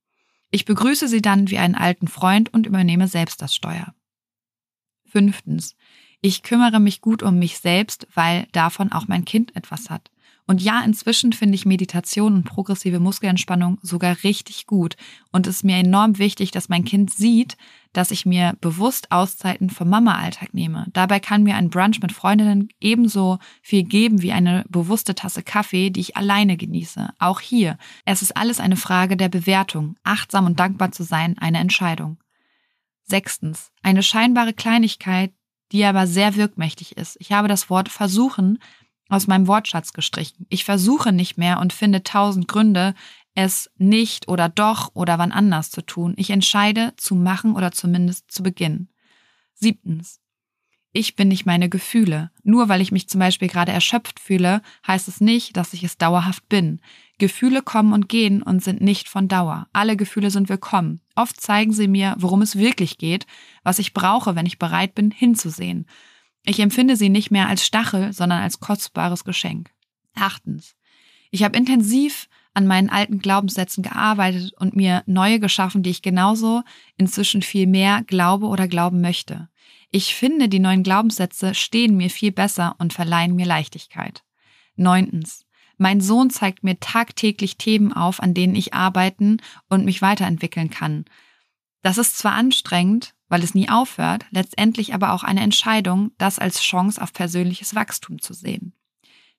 Ich 0.55 0.63
begrüße 0.63 1.09
sie 1.09 1.21
dann 1.21 1.49
wie 1.49 1.57
einen 1.57 1.75
alten 1.75 2.07
Freund 2.07 2.53
und 2.53 2.65
übernehme 2.65 3.09
selbst 3.09 3.41
das 3.41 3.53
Steuer. 3.53 3.93
Fünftens. 5.05 5.75
Ich 6.21 6.43
kümmere 6.43 6.79
mich 6.79 7.01
gut 7.01 7.23
um 7.23 7.37
mich 7.37 7.57
selbst, 7.57 8.07
weil 8.13 8.47
davon 8.53 8.93
auch 8.93 9.09
mein 9.09 9.25
Kind 9.25 9.53
etwas 9.57 9.89
hat. 9.89 10.11
Und 10.47 10.61
ja, 10.61 10.81
inzwischen 10.83 11.33
finde 11.33 11.55
ich 11.55 11.65
Meditation 11.65 12.35
und 12.35 12.43
progressive 12.43 12.99
Muskelentspannung 12.99 13.79
sogar 13.81 14.15
richtig 14.23 14.67
gut. 14.67 14.95
Und 15.31 15.47
es 15.47 15.57
ist 15.57 15.63
mir 15.63 15.77
enorm 15.77 16.19
wichtig, 16.19 16.51
dass 16.51 16.69
mein 16.69 16.85
Kind 16.85 17.11
sieht, 17.11 17.57
dass 17.93 18.11
ich 18.11 18.25
mir 18.25 18.55
bewusst 18.61 19.11
Auszeiten 19.11 19.71
vom 19.71 19.89
Mama-Alltag 19.89 20.53
nehme. 20.53 20.85
Dabei 20.93 21.19
kann 21.19 21.43
mir 21.43 21.55
ein 21.55 21.69
Brunch 21.69 21.99
mit 22.01 22.11
Freundinnen 22.11 22.69
ebenso 22.79 23.39
viel 23.63 23.83
geben 23.83 24.21
wie 24.21 24.33
eine 24.33 24.65
bewusste 24.69 25.15
Tasse 25.15 25.41
Kaffee, 25.41 25.89
die 25.89 26.01
ich 26.01 26.17
alleine 26.17 26.57
genieße. 26.57 27.09
Auch 27.17 27.39
hier. 27.39 27.77
Es 28.03 28.21
ist 28.21 28.37
alles 28.37 28.59
eine 28.59 28.75
Frage 28.75 29.17
der 29.17 29.29
Bewertung. 29.29 29.95
Achtsam 30.03 30.45
und 30.45 30.59
dankbar 30.59 30.91
zu 30.91 31.03
sein, 31.03 31.37
eine 31.39 31.57
Entscheidung. 31.57 32.17
Sechstens. 33.03 33.71
Eine 33.81 34.03
scheinbare 34.03 34.53
Kleinigkeit, 34.53 35.31
die 35.71 35.85
aber 35.85 36.05
sehr 36.05 36.35
wirkmächtig 36.35 36.97
ist. 36.97 37.17
Ich 37.19 37.31
habe 37.31 37.47
das 37.47 37.69
Wort 37.69 37.89
versuchen 37.89 38.59
aus 39.09 39.27
meinem 39.27 39.47
Wortschatz 39.47 39.93
gestrichen. 39.93 40.45
Ich 40.49 40.65
versuche 40.65 41.11
nicht 41.11 41.37
mehr 41.37 41.59
und 41.59 41.73
finde 41.73 42.03
tausend 42.03 42.47
Gründe, 42.47 42.95
es 43.35 43.69
nicht 43.77 44.27
oder 44.29 44.49
doch 44.49 44.91
oder 44.93 45.19
wann 45.19 45.31
anders 45.31 45.69
zu 45.69 45.81
tun. 45.81 46.13
Ich 46.17 46.29
entscheide 46.29 46.93
zu 46.97 47.15
machen 47.15 47.55
oder 47.55 47.71
zumindest 47.71 48.31
zu 48.31 48.43
beginnen. 48.43 48.89
Siebtens. 49.53 50.21
Ich 50.97 51.17
bin 51.17 51.27
nicht 51.27 51.45
meine 51.45 51.67
Gefühle. 51.67 52.31
Nur 52.43 52.69
weil 52.69 52.79
ich 52.79 52.93
mich 52.93 53.09
zum 53.09 53.19
Beispiel 53.19 53.49
gerade 53.49 53.73
erschöpft 53.73 54.17
fühle, 54.17 54.61
heißt 54.87 55.09
es 55.09 55.19
nicht, 55.19 55.57
dass 55.57 55.73
ich 55.73 55.83
es 55.83 55.97
dauerhaft 55.97 56.47
bin. 56.47 56.79
Gefühle 57.17 57.61
kommen 57.61 57.91
und 57.91 58.07
gehen 58.07 58.41
und 58.41 58.63
sind 58.63 58.79
nicht 58.79 59.09
von 59.09 59.27
Dauer. 59.27 59.67
Alle 59.73 59.97
Gefühle 59.97 60.31
sind 60.31 60.47
willkommen. 60.47 61.01
Oft 61.15 61.41
zeigen 61.41 61.73
sie 61.73 61.89
mir, 61.89 62.15
worum 62.17 62.41
es 62.41 62.55
wirklich 62.55 62.97
geht, 62.97 63.27
was 63.63 63.79
ich 63.79 63.93
brauche, 63.93 64.35
wenn 64.35 64.45
ich 64.45 64.57
bereit 64.57 64.95
bin, 64.95 65.11
hinzusehen. 65.11 65.85
Ich 66.45 66.59
empfinde 66.59 66.95
sie 66.95 67.09
nicht 67.09 67.31
mehr 67.31 67.49
als 67.49 67.65
Stachel, 67.65 68.13
sondern 68.13 68.41
als 68.41 68.59
kostbares 68.59 69.23
Geschenk. 69.23 69.71
Achtens. 70.13 70.75
Ich 71.31 71.43
habe 71.43 71.57
intensiv 71.57 72.29
an 72.53 72.67
meinen 72.67 72.89
alten 72.89 73.19
Glaubenssätzen 73.19 73.83
gearbeitet 73.83 74.53
und 74.57 74.75
mir 74.75 75.03
neue 75.07 75.39
geschaffen, 75.39 75.83
die 75.83 75.89
ich 75.89 76.01
genauso 76.01 76.61
inzwischen 76.97 77.41
viel 77.41 77.67
mehr 77.67 78.03
glaube 78.03 78.45
oder 78.45 78.67
glauben 78.67 79.01
möchte. 79.01 79.49
Ich 79.91 80.15
finde, 80.15 80.47
die 80.47 80.59
neuen 80.59 80.83
Glaubenssätze 80.83 81.55
stehen 81.55 81.97
mir 81.97 82.09
viel 82.09 82.31
besser 82.31 82.75
und 82.79 82.93
verleihen 82.93 83.35
mir 83.35 83.45
Leichtigkeit. 83.45 84.23
Neuntens. 84.75 85.45
Mein 85.77 85.99
Sohn 85.99 86.29
zeigt 86.29 86.63
mir 86.63 86.79
tagtäglich 86.79 87.57
Themen 87.57 87.91
auf, 87.91 88.21
an 88.21 88.33
denen 88.33 88.55
ich 88.55 88.73
arbeiten 88.73 89.37
und 89.67 89.83
mich 89.83 90.01
weiterentwickeln 90.01 90.69
kann. 90.69 91.05
Das 91.81 91.97
ist 91.97 92.17
zwar 92.17 92.33
anstrengend, 92.33 93.14
weil 93.27 93.43
es 93.43 93.55
nie 93.55 93.69
aufhört, 93.69 94.25
letztendlich 94.31 94.93
aber 94.93 95.13
auch 95.13 95.23
eine 95.23 95.41
Entscheidung, 95.41 96.11
das 96.17 96.39
als 96.39 96.61
Chance 96.61 97.01
auf 97.01 97.13
persönliches 97.13 97.75
Wachstum 97.75 98.21
zu 98.21 98.33
sehen. 98.33 98.73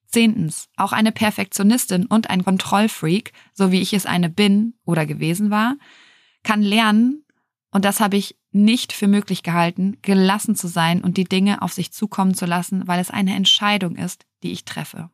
Zehntens, 0.06 0.68
auch 0.76 0.92
eine 0.92 1.12
Perfektionistin 1.12 2.06
und 2.06 2.30
ein 2.30 2.44
Kontrollfreak, 2.44 3.32
so 3.52 3.72
wie 3.72 3.80
ich 3.80 3.92
es 3.92 4.06
eine 4.06 4.30
bin 4.30 4.74
oder 4.84 5.04
gewesen 5.06 5.50
war, 5.50 5.76
kann 6.42 6.62
lernen, 6.62 7.24
und 7.70 7.84
das 7.84 8.00
habe 8.00 8.16
ich 8.16 8.38
nicht 8.52 8.92
für 8.92 9.08
möglich 9.08 9.42
gehalten, 9.42 9.98
gelassen 10.00 10.54
zu 10.54 10.68
sein 10.68 11.02
und 11.02 11.16
die 11.18 11.24
Dinge 11.24 11.60
auf 11.60 11.72
sich 11.72 11.92
zukommen 11.92 12.34
zu 12.34 12.46
lassen, 12.46 12.86
weil 12.88 13.00
es 13.00 13.10
eine 13.10 13.34
Entscheidung 13.34 13.96
ist, 13.96 14.24
die 14.42 14.52
ich 14.52 14.64
treffe. 14.64 15.10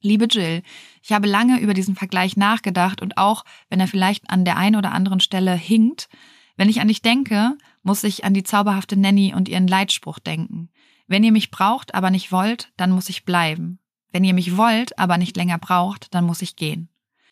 Liebe 0.00 0.26
Jill, 0.26 0.62
ich 1.02 1.12
habe 1.12 1.26
lange 1.26 1.60
über 1.60 1.74
diesen 1.74 1.96
Vergleich 1.96 2.36
nachgedacht 2.36 3.02
und 3.02 3.18
auch, 3.18 3.44
wenn 3.68 3.80
er 3.80 3.88
vielleicht 3.88 4.30
an 4.30 4.44
der 4.44 4.56
einen 4.56 4.76
oder 4.76 4.92
anderen 4.92 5.20
Stelle 5.20 5.54
hinkt, 5.54 6.08
wenn 6.56 6.68
ich 6.68 6.80
an 6.80 6.88
dich 6.88 7.02
denke, 7.02 7.56
muss 7.82 8.04
ich 8.04 8.24
an 8.24 8.34
die 8.34 8.42
zauberhafte 8.42 8.96
Nanny 8.96 9.34
und 9.34 9.48
ihren 9.48 9.68
Leitspruch 9.68 10.18
denken. 10.18 10.70
Wenn 11.06 11.24
ihr 11.24 11.32
mich 11.32 11.50
braucht, 11.50 11.94
aber 11.94 12.10
nicht 12.10 12.32
wollt, 12.32 12.72
dann 12.76 12.90
muss 12.90 13.08
ich 13.08 13.24
bleiben. 13.24 13.78
Wenn 14.12 14.24
ihr 14.24 14.34
mich 14.34 14.56
wollt, 14.56 14.98
aber 14.98 15.18
nicht 15.18 15.36
länger 15.36 15.58
braucht, 15.58 16.14
dann 16.14 16.24
muss 16.24 16.42
ich 16.42 16.56
gehen. 16.56 16.88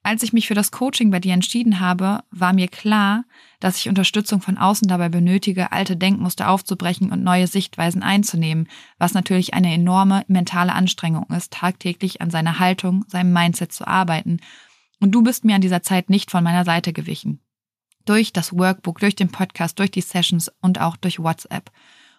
Als 0.06 0.22
ich 0.22 0.32
mich 0.32 0.46
für 0.46 0.54
das 0.54 0.70
Coaching 0.70 1.10
bei 1.10 1.18
dir 1.18 1.34
entschieden 1.34 1.80
habe, 1.80 2.22
war 2.30 2.52
mir 2.52 2.68
klar, 2.68 3.24
dass 3.58 3.76
ich 3.76 3.88
Unterstützung 3.88 4.40
von 4.40 4.56
außen 4.56 4.86
dabei 4.86 5.08
benötige, 5.08 5.72
alte 5.72 5.96
Denkmuster 5.96 6.48
aufzubrechen 6.48 7.10
und 7.10 7.24
neue 7.24 7.48
Sichtweisen 7.48 8.04
einzunehmen, 8.04 8.68
was 8.98 9.14
natürlich 9.14 9.54
eine 9.54 9.74
enorme 9.74 10.24
mentale 10.28 10.72
Anstrengung 10.72 11.26
ist, 11.36 11.52
tagtäglich 11.52 12.20
an 12.20 12.30
seiner 12.30 12.60
Haltung, 12.60 13.04
seinem 13.08 13.32
Mindset 13.32 13.72
zu 13.72 13.84
arbeiten. 13.84 14.38
Und 15.00 15.10
du 15.10 15.24
bist 15.24 15.44
mir 15.44 15.56
an 15.56 15.60
dieser 15.60 15.82
Zeit 15.82 16.08
nicht 16.08 16.30
von 16.30 16.44
meiner 16.44 16.64
Seite 16.64 16.92
gewichen. 16.92 17.40
Durch 18.06 18.32
das 18.32 18.56
Workbook, 18.56 18.98
durch 19.00 19.14
den 19.14 19.28
Podcast, 19.28 19.78
durch 19.78 19.90
die 19.90 20.00
Sessions 20.00 20.50
und 20.62 20.80
auch 20.80 20.96
durch 20.96 21.18
WhatsApp. 21.18 21.70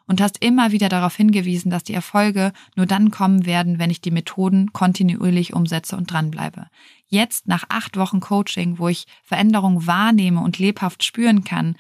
Und 0.06 0.22
hast 0.22 0.41
immer 0.41 0.72
wieder 0.72 0.88
darauf 0.88 1.15
hingewiesen, 1.15 1.70
dass 1.70 1.84
die 1.84 1.96
Erfolge 1.96 2.53
nur 2.75 2.86
dann 2.86 3.12
kommen 3.12 3.46
werden, 3.46 3.79
wenn 3.79 3.89
ich 3.89 4.00
die 4.00 4.12
Methoden 4.12 4.72
kontinuierlich 4.72 5.53
umsetze 5.53 5.98
und 5.98 6.12
dranbleibe. 6.12 6.67
Jetzt, 7.08 7.48
nach 7.48 7.65
acht 7.70 7.98
Wochen 7.98 8.20
Coaching, 8.20 8.77
wo 8.77 8.88
ich 8.88 9.06
Veränderungen 9.24 9.86
wahrnehme 9.88 10.39
und 10.41 10.60
lebhaft 10.60 11.03
spüren 11.03 11.44
kann, 11.44 11.75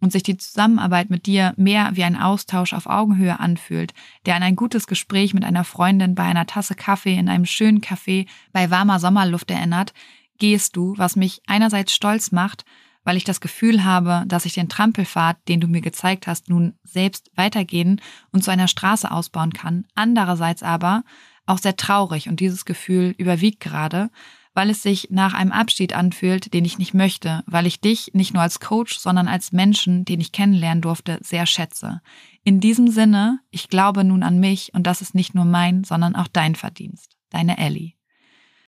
und 0.00 0.12
sich 0.12 0.22
die 0.22 0.36
Zusammenarbeit 0.36 1.10
mit 1.10 1.26
dir 1.26 1.52
mehr 1.56 1.90
wie 1.94 2.04
ein 2.04 2.16
Austausch 2.16 2.72
auf 2.72 2.86
Augenhöhe 2.86 3.38
anfühlt, 3.38 3.92
der 4.26 4.34
an 4.34 4.42
ein 4.42 4.56
gutes 4.56 4.86
Gespräch 4.86 5.34
mit 5.34 5.44
einer 5.44 5.64
Freundin 5.64 6.14
bei 6.14 6.24
einer 6.24 6.46
Tasse 6.46 6.74
Kaffee 6.74 7.16
in 7.16 7.28
einem 7.28 7.46
schönen 7.46 7.80
Café 7.80 8.26
bei 8.52 8.70
warmer 8.70 8.98
Sommerluft 8.98 9.50
erinnert, 9.50 9.92
gehst 10.38 10.76
du, 10.76 10.94
was 10.96 11.16
mich 11.16 11.42
einerseits 11.46 11.92
stolz 11.92 12.32
macht, 12.32 12.64
weil 13.04 13.16
ich 13.16 13.24
das 13.24 13.40
Gefühl 13.40 13.84
habe, 13.84 14.24
dass 14.26 14.44
ich 14.44 14.54
den 14.54 14.68
Trampelpfad, 14.68 15.36
den 15.48 15.60
du 15.60 15.68
mir 15.68 15.80
gezeigt 15.80 16.26
hast, 16.26 16.48
nun 16.48 16.74
selbst 16.82 17.30
weitergehen 17.34 18.00
und 18.32 18.44
zu 18.44 18.50
einer 18.50 18.68
Straße 18.68 19.10
ausbauen 19.10 19.52
kann, 19.52 19.86
andererseits 19.94 20.62
aber 20.62 21.04
auch 21.46 21.58
sehr 21.58 21.76
traurig 21.76 22.28
und 22.28 22.40
dieses 22.40 22.64
Gefühl 22.64 23.14
überwiegt 23.18 23.60
gerade, 23.60 24.10
weil 24.54 24.70
es 24.70 24.82
sich 24.82 25.08
nach 25.10 25.34
einem 25.34 25.52
Abschied 25.52 25.94
anfühlt, 25.94 26.52
den 26.52 26.64
ich 26.64 26.78
nicht 26.78 26.94
möchte, 26.94 27.42
weil 27.46 27.66
ich 27.66 27.80
dich 27.80 28.10
nicht 28.14 28.34
nur 28.34 28.42
als 28.42 28.60
Coach, 28.60 28.98
sondern 28.98 29.28
als 29.28 29.52
Menschen, 29.52 30.04
den 30.04 30.20
ich 30.20 30.32
kennenlernen 30.32 30.82
durfte, 30.82 31.18
sehr 31.22 31.46
schätze. 31.46 32.00
In 32.42 32.60
diesem 32.60 32.88
Sinne, 32.88 33.40
ich 33.50 33.68
glaube 33.68 34.04
nun 34.04 34.22
an 34.22 34.40
mich 34.40 34.74
und 34.74 34.86
das 34.86 35.02
ist 35.02 35.14
nicht 35.14 35.34
nur 35.34 35.44
mein, 35.44 35.84
sondern 35.84 36.16
auch 36.16 36.28
dein 36.28 36.56
Verdienst. 36.56 37.16
Deine 37.30 37.58
Ellie. 37.58 37.92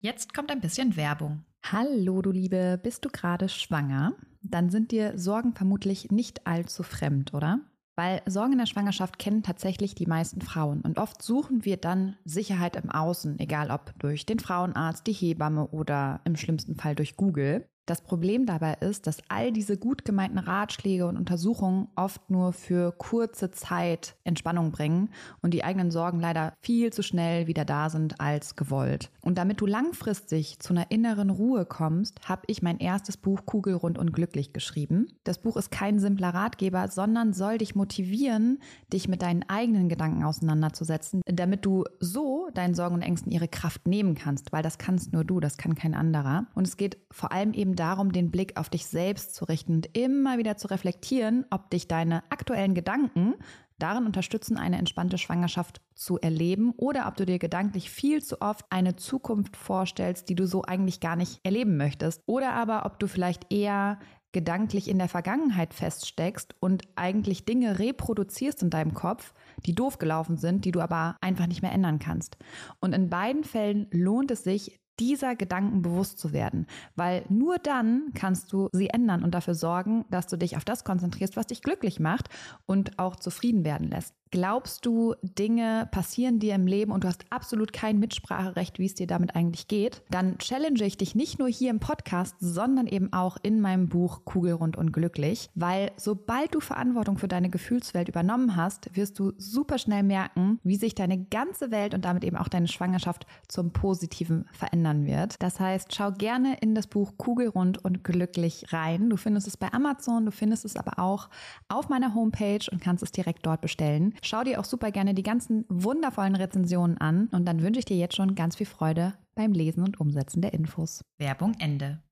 Jetzt 0.01 0.35
kommt 0.35 0.51
ein 0.51 0.61
bisschen 0.61 0.97
Werbung. 0.97 1.45
Hallo, 1.63 2.23
du 2.23 2.33
Liebe, 2.33 2.81
bist 2.83 3.05
du 3.05 3.11
gerade 3.11 3.49
schwanger? 3.49 4.15
Dann 4.43 4.71
sind 4.71 4.91
dir 4.91 5.19
Sorgen 5.19 5.53
vermutlich 5.53 6.11
nicht 6.11 6.47
allzu 6.47 6.83
fremd, 6.83 7.35
oder? 7.35 7.61
Weil 7.97 8.23
Sorgen 8.27 8.53
in 8.53 8.59
der 8.59 8.67
Schwangerschaft 8.67 9.19
kennen 9.19 9.43
tatsächlich 9.43 9.95
die 9.95 10.07
meisten 10.07 10.41
Frauen. 10.41 10.81
Und 10.81 10.99
oft 10.99 11.23
suchen 11.23 11.65
wir 11.65 11.77
dann 11.77 12.17
Sicherheit 12.25 12.77
im 12.77 12.91
Außen, 12.91 13.39
egal 13.39 13.71
ob 13.71 13.93
durch 13.99 14.27
den 14.27 14.39
Frauenarzt, 14.39 15.07
die 15.07 15.13
Hebamme 15.13 15.69
oder 15.69 16.21
im 16.25 16.37
schlimmsten 16.37 16.77
Fall 16.77 16.95
durch 16.95 17.17
Google. 17.17 17.69
Das 17.91 18.03
Problem 18.03 18.47
dabei 18.47 18.75
ist, 18.75 19.09
dass 19.09 19.19
all 19.27 19.51
diese 19.51 19.77
gut 19.77 20.05
gemeinten 20.05 20.39
Ratschläge 20.39 21.09
und 21.09 21.17
Untersuchungen 21.17 21.89
oft 21.97 22.31
nur 22.31 22.53
für 22.53 22.93
kurze 22.93 23.51
Zeit 23.51 24.15
Entspannung 24.23 24.71
bringen 24.71 25.09
und 25.43 25.55
die 25.55 25.65
eigenen 25.65 25.91
Sorgen 25.91 26.21
leider 26.21 26.53
viel 26.61 26.93
zu 26.93 27.03
schnell 27.03 27.49
wieder 27.49 27.65
da 27.65 27.91
sind 27.91 28.21
als 28.21 28.55
gewollt. 28.55 29.11
Und 29.23 29.39
damit 29.39 29.61
du 29.61 29.67
langfristig 29.67 30.61
zu 30.61 30.73
einer 30.73 30.93
inneren 30.93 31.31
Ruhe 31.31 31.65
kommst, 31.65 32.29
habe 32.29 32.43
ich 32.47 32.63
mein 32.63 32.79
erstes 32.79 33.17
Buch 33.17 33.45
Kugelrund 33.45 33.99
und 33.99 34.13
glücklich 34.13 34.53
geschrieben. 34.53 35.09
Das 35.25 35.39
Buch 35.39 35.57
ist 35.57 35.73
kein 35.73 35.99
simpler 35.99 36.29
Ratgeber, 36.29 36.87
sondern 36.87 37.33
soll 37.33 37.59
dich 37.59 37.75
motivieren, 37.75 38.61
dich 38.93 39.09
mit 39.09 39.21
deinen 39.21 39.43
eigenen 39.49 39.89
Gedanken 39.89 40.23
auseinanderzusetzen, 40.23 41.23
damit 41.27 41.67
du 41.67 41.83
so 41.99 42.51
deinen 42.55 42.75
Sorgen 42.75 42.95
und 42.95 43.03
Ängsten 43.03 43.33
ihre 43.33 43.49
Kraft 43.49 43.89
nehmen 43.89 44.15
kannst, 44.15 44.53
weil 44.53 44.63
das 44.63 44.79
kannst 44.79 45.13
nur 45.13 45.25
du, 45.25 45.41
das 45.41 45.57
kann 45.57 45.75
kein 45.75 45.95
anderer. 45.95 46.47
Und 46.55 46.69
es 46.69 46.77
geht 46.77 46.97
vor 47.11 47.33
allem 47.33 47.53
eben 47.53 47.75
darum, 47.81 48.13
den 48.13 48.31
Blick 48.31 48.57
auf 48.57 48.69
dich 48.69 48.87
selbst 48.87 49.35
zu 49.35 49.45
richten 49.47 49.75
und 49.77 49.97
immer 49.97 50.39
wieder 50.39 50.57
zu 50.57 50.69
reflektieren, 50.69 51.47
ob 51.51 51.71
dich 51.71 51.89
deine 51.89 52.23
aktuellen 52.31 52.75
Gedanken 52.75 53.35
darin 53.79 54.07
unterstützen, 54.07 54.57
eine 54.57 54.79
entspannte 54.79 55.19
Schwangerschaft 55.19 55.81
zu 55.95 56.19
erleben 56.19 56.73
oder 56.77 57.09
ob 57.09 57.17
du 57.17 57.27
dir 57.27 57.39
gedanklich 57.39 57.91
viel 57.91 58.23
zu 58.23 58.41
oft 58.41 58.67
eine 58.71 58.97
Zukunft 58.97 59.57
vorstellst, 59.57 60.29
die 60.29 60.35
du 60.35 60.47
so 60.47 60.63
eigentlich 60.63 61.01
gar 61.01 61.17
nicht 61.17 61.41
erleben 61.43 61.77
möchtest. 61.77 62.23
Oder 62.27 62.53
aber 62.53 62.85
ob 62.87 62.99
du 62.99 63.09
vielleicht 63.09 63.53
eher 63.53 63.99
gedanklich 64.33 64.89
in 64.89 64.99
der 64.99 65.09
Vergangenheit 65.09 65.75
feststeckst 65.75 66.55
und 66.61 66.85
eigentlich 66.95 67.45
Dinge 67.45 67.79
reproduzierst 67.79 68.63
in 68.63 68.71
deinem 68.71 68.95
Kopf, 68.95 69.35
die 69.67 69.75
doof 69.75 69.99
gelaufen 69.99 70.37
sind, 70.37 70.65
die 70.65 70.71
du 70.71 70.81
aber 70.81 71.17
einfach 71.21 71.47
nicht 71.47 71.63
mehr 71.63 71.73
ändern 71.73 71.99
kannst. 71.99 72.37
Und 72.81 72.95
in 72.95 73.11
beiden 73.11 73.43
Fällen 73.43 73.89
lohnt 73.91 74.31
es 74.31 74.45
sich, 74.45 74.80
dieser 75.01 75.35
Gedanken 75.35 75.83
bewusst 75.83 76.19
zu 76.19 76.33
werden, 76.33 76.67
weil 76.95 77.25
nur 77.29 77.59
dann 77.59 78.13
kannst 78.15 78.53
du 78.53 78.69
sie 78.73 78.91
ändern 78.91 79.25
und 79.25 79.35
dafür 79.35 79.55
sorgen, 79.55 80.05
dass 80.11 80.27
du 80.27 80.37
dich 80.37 80.57
auf 80.57 80.65
das 80.65 80.85
konzentrierst, 80.85 81.37
was 81.37 81.47
dich 81.47 81.63
glücklich 81.63 81.99
macht 81.99 82.29
und 82.67 82.99
auch 82.99 83.17
zufrieden 83.17 83.65
werden 83.65 83.89
lässt. 83.89 84.20
Glaubst 84.33 84.87
du, 84.87 85.17
Dinge 85.23 85.89
passieren 85.91 86.39
dir 86.39 86.55
im 86.55 86.69
Leben 86.69 86.93
und 86.93 87.03
du 87.03 87.09
hast 87.09 87.25
absolut 87.31 87.73
kein 87.73 87.99
Mitspracherecht, 87.99 88.79
wie 88.79 88.87
es 88.87 88.95
dir 88.95 89.09
damit 89.09 89.35
eigentlich 89.35 89.67
geht? 89.67 90.03
Dann 90.09 90.39
challenge 90.39 90.85
ich 90.85 90.97
dich 90.97 91.17
nicht 91.17 91.41
nur 91.41 91.49
hier 91.49 91.71
im 91.71 91.81
Podcast, 91.81 92.37
sondern 92.39 92.87
eben 92.87 93.13
auch 93.13 93.39
in 93.43 93.61
meinem 93.61 93.89
Buch 93.89 94.25
Kugelrund 94.25 94.77
und 94.77 94.93
Glücklich, 94.93 95.51
weil 95.57 95.91
sobald 95.97 96.55
du 96.55 96.61
Verantwortung 96.61 97.19
für 97.19 97.27
deine 97.27 97.51
Gefühlswelt 97.51 98.09
übernommen 98.09 98.55
hast, 98.55 98.95
wirst 98.97 99.19
du 99.19 99.33
super 99.37 99.79
schnell 99.79 100.05
merken, 100.05 100.61
wie 100.63 100.77
sich 100.77 100.95
deine 100.95 101.25
ganze 101.25 101.73
Welt 101.73 101.93
und 101.93 102.05
damit 102.05 102.23
eben 102.23 102.37
auch 102.37 102.49
deine 102.49 102.69
Schwangerschaft 102.69 103.27
zum 103.49 103.73
Positiven 103.73 104.47
verändern 104.53 105.07
wird. 105.07 105.43
Das 105.43 105.59
heißt, 105.59 105.93
schau 105.93 106.13
gerne 106.13 106.57
in 106.61 106.77
das 106.77 106.87
Buch 106.87 107.15
Kugelrund 107.17 107.85
und 107.85 108.05
Glücklich 108.05 108.73
rein. 108.73 109.11
Du 109.11 109.17
findest 109.17 109.49
es 109.49 109.57
bei 109.57 109.73
Amazon, 109.73 110.25
du 110.25 110.31
findest 110.31 110.65
es 110.65 110.77
aber 110.77 111.01
auch 111.01 111.29
auf 111.69 111.89
meiner 111.89 112.15
Homepage 112.15 112.65
und 112.71 112.81
kannst 112.81 113.03
es 113.03 113.11
direkt 113.11 113.45
dort 113.45 113.61
bestellen. 113.61 114.15
Schau 114.23 114.45
dir 114.45 114.61
auch 114.61 114.65
super 114.65 114.91
gerne 114.91 115.15
die 115.15 115.23
ganzen 115.23 115.65
wundervollen 115.69 116.37
Rezensionen 116.37 116.99
an 116.99 117.29
und 117.29 117.47
dann 117.47 117.63
wünsche 117.63 117.79
ich 117.79 117.85
dir 117.85 117.97
jetzt 117.97 118.17
schon 118.17 118.35
ganz 118.35 118.57
viel 118.57 118.67
Freude 118.67 119.15
beim 119.35 119.53
Lesen 119.53 119.83
und 119.83 120.01
Umsetzen 120.01 120.43
der 120.43 120.53
Infos. 120.53 121.05
Werbung 121.19 121.55
Ende. 121.59 122.03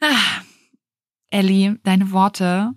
Ah, 0.00 0.42
Ellie, 1.30 1.78
deine 1.84 2.10
Worte 2.10 2.72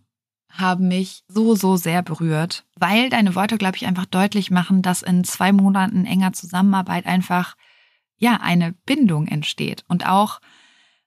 haben 0.50 0.88
mich 0.88 1.24
so, 1.28 1.56
so 1.56 1.78
sehr 1.78 2.04
berührt, 2.04 2.66
weil 2.76 3.10
deine 3.10 3.34
Worte, 3.36 3.58
glaube 3.58 3.76
ich, 3.76 3.86
einfach 3.86 4.06
deutlich 4.06 4.52
machen, 4.52 4.82
dass 4.82 5.02
in 5.02 5.24
zwei 5.24 5.52
Monaten 5.52 6.06
enger 6.06 6.34
Zusammenarbeit 6.34 7.06
einfach, 7.06 7.56
ja, 8.18 8.40
eine 8.40 8.74
Bindung 8.86 9.28
entsteht. 9.28 9.84
Und 9.88 10.06
auch 10.06 10.40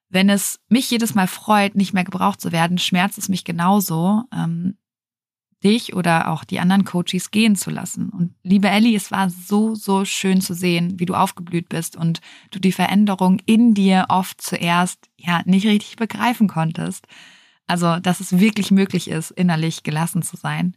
wenn 0.09 0.29
es 0.29 0.59
mich 0.67 0.91
jedes 0.91 1.15
Mal 1.15 1.27
freut, 1.27 1.75
nicht 1.75 1.93
mehr 1.93 2.03
gebraucht 2.03 2.41
zu 2.41 2.51
werden, 2.51 2.77
schmerzt 2.77 3.17
es 3.17 3.29
mich 3.29 3.45
genauso, 3.45 4.23
ähm, 4.33 4.77
dich 5.63 5.95
oder 5.95 6.29
auch 6.29 6.43
die 6.43 6.59
anderen 6.59 6.85
Coaches 6.85 7.31
gehen 7.31 7.55
zu 7.55 7.71
lassen. 7.71 8.09
Und 8.09 8.35
liebe 8.43 8.69
Ellie, 8.69 8.95
es 8.95 9.11
war 9.11 9.29
so, 9.29 9.75
so 9.75 10.05
schön 10.05 10.41
zu 10.41 10.53
sehen, 10.53 10.99
wie 10.99 11.05
du 11.05 11.15
aufgeblüht 11.15 11.69
bist 11.69 11.95
und 11.95 12.21
du 12.51 12.59
die 12.59 12.71
Veränderung 12.71 13.39
in 13.45 13.73
dir 13.73 14.05
oft 14.09 14.41
zuerst 14.41 15.09
ja 15.17 15.41
nicht 15.45 15.65
richtig 15.65 15.95
begreifen 15.95 16.47
konntest. 16.47 17.07
Also, 17.65 17.99
dass 17.99 18.19
es 18.19 18.39
wirklich 18.39 18.71
möglich 18.71 19.09
ist, 19.09 19.31
innerlich 19.31 19.83
gelassen 19.83 20.21
zu 20.21 20.37
sein. 20.37 20.75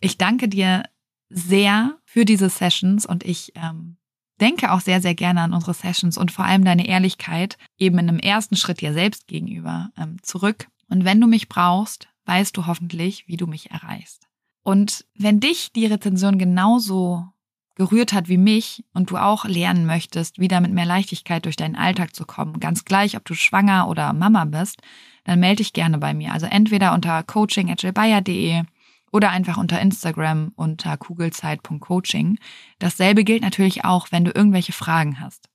Ich 0.00 0.18
danke 0.18 0.48
dir 0.48 0.84
sehr 1.28 1.98
für 2.04 2.24
diese 2.24 2.48
Sessions 2.48 3.06
und 3.06 3.24
ich 3.24 3.52
ähm, 3.54 3.96
denke 4.40 4.72
auch 4.72 4.80
sehr, 4.80 5.00
sehr 5.00 5.14
gerne 5.14 5.42
an 5.42 5.52
unsere 5.52 5.74
Sessions 5.74 6.16
und 6.16 6.32
vor 6.32 6.44
allem 6.44 6.64
deine 6.64 6.86
Ehrlichkeit 6.86 7.58
eben 7.78 7.98
in 7.98 8.08
einem 8.08 8.18
ersten 8.18 8.56
Schritt 8.56 8.80
dir 8.80 8.92
selbst 8.92 9.26
gegenüber 9.26 9.90
ähm, 9.96 10.16
zurück. 10.22 10.68
Und 10.88 11.04
wenn 11.04 11.20
du 11.20 11.26
mich 11.26 11.48
brauchst, 11.48 12.08
weißt 12.26 12.56
du 12.56 12.66
hoffentlich, 12.66 13.26
wie 13.28 13.36
du 13.36 13.46
mich 13.46 13.70
erreichst. 13.70 14.28
Und 14.62 15.04
wenn 15.14 15.40
dich 15.40 15.72
die 15.72 15.86
Rezension 15.86 16.38
genauso 16.38 17.26
gerührt 17.74 18.12
hat 18.12 18.28
wie 18.28 18.38
mich 18.38 18.84
und 18.92 19.10
du 19.10 19.16
auch 19.16 19.44
lernen 19.44 19.86
möchtest, 19.86 20.38
wieder 20.38 20.60
mit 20.60 20.72
mehr 20.72 20.84
Leichtigkeit 20.84 21.44
durch 21.44 21.56
deinen 21.56 21.74
Alltag 21.74 22.14
zu 22.14 22.24
kommen, 22.24 22.60
ganz 22.60 22.84
gleich, 22.84 23.16
ob 23.16 23.24
du 23.24 23.34
schwanger 23.34 23.88
oder 23.88 24.12
Mama 24.12 24.44
bist, 24.44 24.82
dann 25.24 25.40
melde 25.40 25.56
dich 25.56 25.72
gerne 25.72 25.98
bei 25.98 26.14
mir. 26.14 26.32
Also 26.32 26.46
entweder 26.46 26.92
unter 26.92 27.22
coaching.jillbayer.de 27.22 28.62
oder 29.10 29.30
einfach 29.30 29.56
unter 29.56 29.80
Instagram 29.80 30.52
unter 30.56 30.96
kugelzeit.coaching. 30.96 32.38
Dasselbe 32.78 33.24
gilt 33.24 33.42
natürlich 33.42 33.84
auch, 33.84 34.08
wenn 34.10 34.24
du 34.24 34.32
irgendwelche 34.34 34.72
Fragen 34.72 35.20
hast. 35.20 35.48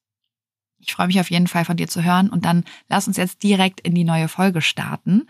Ich 0.80 0.94
freue 0.94 1.08
mich 1.08 1.20
auf 1.20 1.32
jeden 1.32 1.48
Fall 1.48 1.66
von 1.66 1.76
dir 1.76 1.88
zu 1.88 2.04
hören 2.04 2.30
und 2.30 2.46
dann 2.46 2.64
lass 2.88 3.08
uns 3.08 3.18
jetzt 3.18 3.42
direkt 3.44 3.82
in 3.82 3.96
die 3.96 4.04
neue 4.04 4.28
Folge 4.28 4.62
starten. 4.62 5.28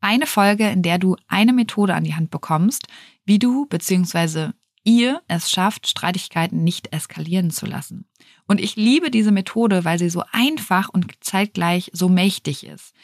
Eine 0.00 0.26
Folge, 0.26 0.68
in 0.68 0.82
der 0.82 0.98
du 0.98 1.16
eine 1.26 1.52
Methode 1.52 1.94
an 1.94 2.04
die 2.04 2.14
Hand 2.14 2.30
bekommst, 2.30 2.86
wie 3.24 3.38
du 3.38 3.66
bzw. 3.66 4.50
ihr 4.84 5.22
es 5.28 5.50
schafft, 5.50 5.88
Streitigkeiten 5.88 6.62
nicht 6.62 6.92
eskalieren 6.92 7.50
zu 7.50 7.66
lassen. 7.66 8.06
Und 8.46 8.60
ich 8.60 8.76
liebe 8.76 9.10
diese 9.10 9.32
Methode, 9.32 9.84
weil 9.84 9.98
sie 9.98 10.10
so 10.10 10.22
einfach 10.32 10.88
und 10.88 11.12
zeitgleich 11.20 11.90
so 11.92 12.08
mächtig 12.08 12.66
ist. 12.66 12.94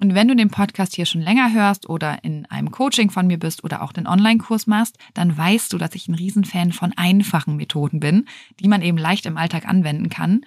Und 0.00 0.14
wenn 0.14 0.28
du 0.28 0.34
den 0.34 0.48
Podcast 0.48 0.96
hier 0.96 1.04
schon 1.04 1.20
länger 1.20 1.52
hörst 1.52 1.86
oder 1.88 2.24
in 2.24 2.46
einem 2.46 2.70
Coaching 2.70 3.10
von 3.10 3.26
mir 3.26 3.38
bist 3.38 3.62
oder 3.64 3.82
auch 3.82 3.92
den 3.92 4.06
Online-Kurs 4.06 4.66
machst, 4.66 4.96
dann 5.12 5.36
weißt 5.36 5.70
du, 5.72 5.78
dass 5.78 5.94
ich 5.94 6.08
ein 6.08 6.14
Riesenfan 6.14 6.72
von 6.72 6.94
einfachen 6.96 7.56
Methoden 7.56 8.00
bin, 8.00 8.26
die 8.58 8.68
man 8.68 8.80
eben 8.80 8.96
leicht 8.96 9.26
im 9.26 9.36
Alltag 9.36 9.68
anwenden 9.68 10.08
kann. 10.08 10.40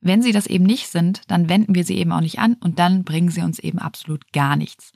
Wenn 0.00 0.22
sie 0.22 0.30
das 0.30 0.46
eben 0.46 0.64
nicht 0.64 0.86
sind, 0.88 1.22
dann 1.26 1.48
wenden 1.48 1.74
wir 1.74 1.82
sie 1.82 1.96
eben 1.96 2.12
auch 2.12 2.20
nicht 2.20 2.38
an 2.38 2.54
und 2.54 2.78
dann 2.78 3.02
bringen 3.02 3.30
sie 3.30 3.42
uns 3.42 3.58
eben 3.58 3.80
absolut 3.80 4.32
gar 4.32 4.54
nichts. 4.54 4.92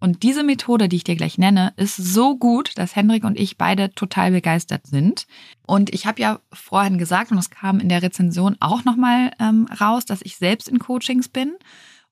Und 0.00 0.22
diese 0.22 0.42
Methode, 0.42 0.88
die 0.88 0.96
ich 0.96 1.04
dir 1.04 1.16
gleich 1.16 1.36
nenne, 1.36 1.74
ist 1.76 1.96
so 1.96 2.36
gut, 2.36 2.72
dass 2.76 2.96
Henrik 2.96 3.24
und 3.24 3.38
ich 3.38 3.58
beide 3.58 3.94
total 3.94 4.30
begeistert 4.30 4.86
sind. 4.86 5.26
Und 5.66 5.92
ich 5.92 6.06
habe 6.06 6.22
ja 6.22 6.40
vorhin 6.52 6.96
gesagt, 6.96 7.30
und 7.30 7.38
es 7.38 7.50
kam 7.50 7.80
in 7.80 7.90
der 7.90 8.02
Rezension 8.02 8.56
auch 8.60 8.84
nochmal 8.84 9.30
ähm, 9.38 9.68
raus, 9.80 10.06
dass 10.06 10.22
ich 10.22 10.36
selbst 10.36 10.68
in 10.68 10.78
Coachings 10.78 11.28
bin 11.28 11.54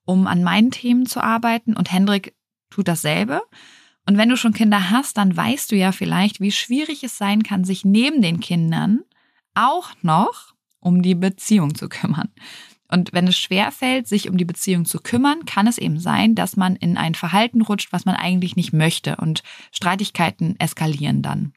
um 0.09 0.25
an 0.25 0.43
meinen 0.43 0.71
Themen 0.71 1.05
zu 1.05 1.21
arbeiten 1.21 1.75
und 1.75 1.91
Hendrik 1.91 2.33
tut 2.71 2.87
dasselbe. 2.87 3.43
Und 4.07 4.17
wenn 4.17 4.29
du 4.29 4.37
schon 4.37 4.53
Kinder 4.53 4.89
hast, 4.89 5.17
dann 5.17 5.37
weißt 5.37 5.71
du 5.71 5.75
ja 5.75 5.91
vielleicht, 5.91 6.41
wie 6.41 6.51
schwierig 6.51 7.03
es 7.03 7.19
sein 7.19 7.43
kann, 7.43 7.63
sich 7.63 7.85
neben 7.85 8.19
den 8.23 8.39
Kindern 8.39 9.01
auch 9.53 9.91
noch 10.01 10.55
um 10.79 11.03
die 11.03 11.13
Beziehung 11.13 11.75
zu 11.75 11.89
kümmern. 11.89 12.29
Und 12.91 13.13
wenn 13.13 13.27
es 13.27 13.37
schwer 13.37 13.71
fällt, 13.71 14.07
sich 14.07 14.29
um 14.29 14.37
die 14.37 14.45
Beziehung 14.45 14.85
zu 14.85 14.99
kümmern, 14.99 15.45
kann 15.45 15.67
es 15.67 15.77
eben 15.77 15.99
sein, 15.99 16.33
dass 16.33 16.57
man 16.57 16.75
in 16.75 16.97
ein 16.97 17.13
Verhalten 17.13 17.61
rutscht, 17.61 17.93
was 17.93 18.05
man 18.05 18.15
eigentlich 18.15 18.55
nicht 18.55 18.73
möchte 18.73 19.17
und 19.17 19.43
Streitigkeiten 19.71 20.59
eskalieren 20.59 21.21
dann. 21.21 21.53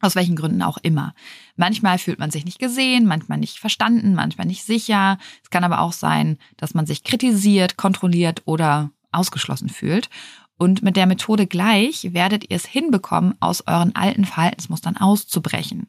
Aus 0.00 0.14
welchen 0.14 0.36
Gründen 0.36 0.62
auch 0.62 0.78
immer. 0.78 1.12
Manchmal 1.56 1.98
fühlt 1.98 2.18
man 2.18 2.30
sich 2.30 2.44
nicht 2.44 2.58
gesehen, 2.58 3.04
manchmal 3.04 3.38
nicht 3.38 3.58
verstanden, 3.58 4.14
manchmal 4.14 4.46
nicht 4.46 4.64
sicher. 4.64 5.18
Es 5.42 5.50
kann 5.50 5.64
aber 5.64 5.80
auch 5.80 5.92
sein, 5.92 6.38
dass 6.56 6.72
man 6.72 6.86
sich 6.86 7.04
kritisiert, 7.04 7.76
kontrolliert 7.76 8.42
oder 8.46 8.90
ausgeschlossen 9.10 9.68
fühlt. 9.68 10.08
Und 10.56 10.82
mit 10.82 10.96
der 10.96 11.06
Methode 11.06 11.46
gleich 11.46 12.14
werdet 12.14 12.44
ihr 12.50 12.56
es 12.56 12.66
hinbekommen, 12.66 13.34
aus 13.40 13.66
euren 13.66 13.94
alten 13.94 14.24
Verhaltensmustern 14.24 14.96
auszubrechen. 14.96 15.88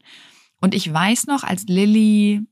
Und 0.60 0.76
ich 0.76 0.92
weiß 0.92 1.28
noch, 1.28 1.44
als 1.44 1.64
Lilly 1.64 2.46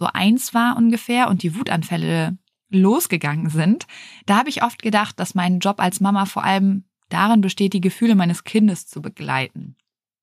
so 0.00 0.06
eins 0.06 0.54
war 0.54 0.78
ungefähr 0.78 1.28
und 1.28 1.42
die 1.42 1.54
Wutanfälle 1.54 2.38
losgegangen 2.70 3.50
sind, 3.50 3.86
da 4.24 4.38
habe 4.38 4.48
ich 4.48 4.62
oft 4.62 4.82
gedacht, 4.82 5.20
dass 5.20 5.34
mein 5.34 5.58
Job 5.58 5.78
als 5.78 6.00
Mama 6.00 6.24
vor 6.24 6.42
allem 6.42 6.84
darin 7.10 7.42
besteht, 7.42 7.74
die 7.74 7.82
Gefühle 7.82 8.14
meines 8.14 8.44
Kindes 8.44 8.86
zu 8.86 9.02
begleiten. 9.02 9.76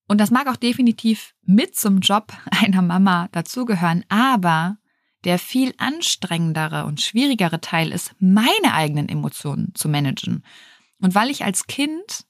Und 0.07 0.19
das 0.19 0.31
mag 0.31 0.47
auch 0.47 0.55
definitiv 0.55 1.35
mit 1.43 1.75
zum 1.75 1.99
Job 1.99 2.33
einer 2.51 2.81
Mama 2.81 3.27
dazugehören, 3.31 4.03
aber 4.09 4.77
der 5.25 5.37
viel 5.37 5.73
anstrengendere 5.77 6.85
und 6.85 7.01
schwierigere 7.01 7.61
Teil 7.61 7.91
ist, 7.91 8.15
meine 8.19 8.73
eigenen 8.73 9.09
Emotionen 9.09 9.75
zu 9.75 9.89
managen. 9.89 10.43
Und 10.99 11.13
weil 11.13 11.29
ich 11.29 11.43
als 11.43 11.67
Kind 11.67 12.25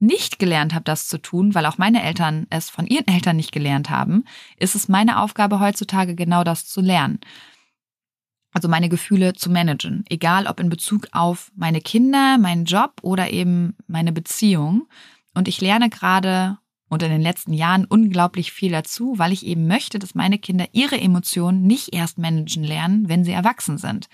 nicht 0.00 0.38
gelernt 0.38 0.74
habe, 0.74 0.84
das 0.84 1.06
zu 1.06 1.18
tun, 1.18 1.54
weil 1.54 1.66
auch 1.66 1.78
meine 1.78 2.02
Eltern 2.02 2.46
es 2.50 2.70
von 2.70 2.86
ihren 2.86 3.06
Eltern 3.06 3.36
nicht 3.36 3.52
gelernt 3.52 3.90
haben, 3.90 4.24
ist 4.56 4.74
es 4.74 4.88
meine 4.88 5.20
Aufgabe 5.20 5.60
heutzutage 5.60 6.14
genau 6.14 6.42
das 6.42 6.66
zu 6.66 6.80
lernen. 6.80 7.20
Also 8.52 8.68
meine 8.68 8.88
Gefühle 8.88 9.34
zu 9.34 9.50
managen, 9.50 10.04
egal 10.08 10.46
ob 10.46 10.58
in 10.58 10.70
Bezug 10.70 11.06
auf 11.12 11.52
meine 11.54 11.80
Kinder, 11.80 12.36
meinen 12.38 12.64
Job 12.64 12.94
oder 13.02 13.30
eben 13.30 13.76
meine 13.86 14.12
Beziehung. 14.12 14.88
Und 15.34 15.46
ich 15.46 15.60
lerne 15.60 15.88
gerade 15.88 16.58
und 16.88 17.04
in 17.04 17.10
den 17.10 17.20
letzten 17.20 17.52
Jahren 17.52 17.84
unglaublich 17.84 18.50
viel 18.50 18.72
dazu, 18.72 19.14
weil 19.18 19.32
ich 19.32 19.46
eben 19.46 19.68
möchte, 19.68 20.00
dass 20.00 20.16
meine 20.16 20.38
Kinder 20.38 20.66
ihre 20.72 21.00
Emotionen 21.00 21.62
nicht 21.62 21.94
erst 21.94 22.18
managen 22.18 22.64
lernen, 22.64 23.08
wenn 23.08 23.24
sie 23.24 23.30
erwachsen 23.30 23.78
sind. 23.78 24.08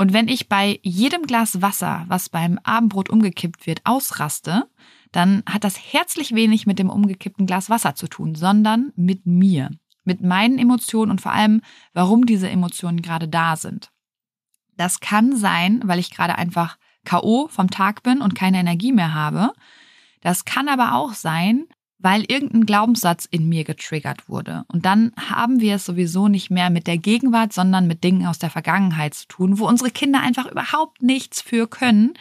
Und 0.00 0.14
wenn 0.14 0.28
ich 0.28 0.48
bei 0.48 0.80
jedem 0.82 1.26
Glas 1.26 1.60
Wasser, 1.60 2.06
was 2.08 2.30
beim 2.30 2.58
Abendbrot 2.62 3.10
umgekippt 3.10 3.66
wird, 3.66 3.82
ausraste, 3.84 4.66
dann 5.12 5.42
hat 5.44 5.62
das 5.62 5.76
herzlich 5.76 6.34
wenig 6.34 6.66
mit 6.66 6.78
dem 6.78 6.88
umgekippten 6.88 7.44
Glas 7.44 7.68
Wasser 7.68 7.94
zu 7.94 8.06
tun, 8.08 8.34
sondern 8.34 8.94
mit 8.96 9.26
mir, 9.26 9.68
mit 10.04 10.22
meinen 10.22 10.58
Emotionen 10.58 11.10
und 11.10 11.20
vor 11.20 11.32
allem, 11.32 11.60
warum 11.92 12.24
diese 12.24 12.48
Emotionen 12.48 13.02
gerade 13.02 13.28
da 13.28 13.56
sind. 13.56 13.90
Das 14.78 15.00
kann 15.00 15.36
sein, 15.36 15.82
weil 15.84 15.98
ich 15.98 16.10
gerade 16.10 16.36
einfach 16.36 16.78
KO 17.04 17.48
vom 17.50 17.68
Tag 17.68 18.02
bin 18.02 18.22
und 18.22 18.34
keine 18.34 18.58
Energie 18.58 18.92
mehr 18.92 19.12
habe. 19.12 19.52
Das 20.22 20.46
kann 20.46 20.70
aber 20.70 20.94
auch 20.94 21.12
sein, 21.12 21.66
weil 22.02 22.24
irgendein 22.28 22.66
Glaubenssatz 22.66 23.26
in 23.30 23.48
mir 23.48 23.64
getriggert 23.64 24.28
wurde. 24.28 24.64
Und 24.68 24.86
dann 24.86 25.12
haben 25.16 25.60
wir 25.60 25.76
es 25.76 25.84
sowieso 25.84 26.28
nicht 26.28 26.50
mehr 26.50 26.70
mit 26.70 26.86
der 26.86 26.98
Gegenwart, 26.98 27.52
sondern 27.52 27.86
mit 27.86 28.02
Dingen 28.02 28.26
aus 28.26 28.38
der 28.38 28.50
Vergangenheit 28.50 29.14
zu 29.14 29.28
tun, 29.28 29.58
wo 29.58 29.68
unsere 29.68 29.90
Kinder 29.90 30.20
einfach 30.20 30.50
überhaupt 30.50 31.02
nichts 31.02 31.42
für 31.42 31.66
können, 31.66 32.14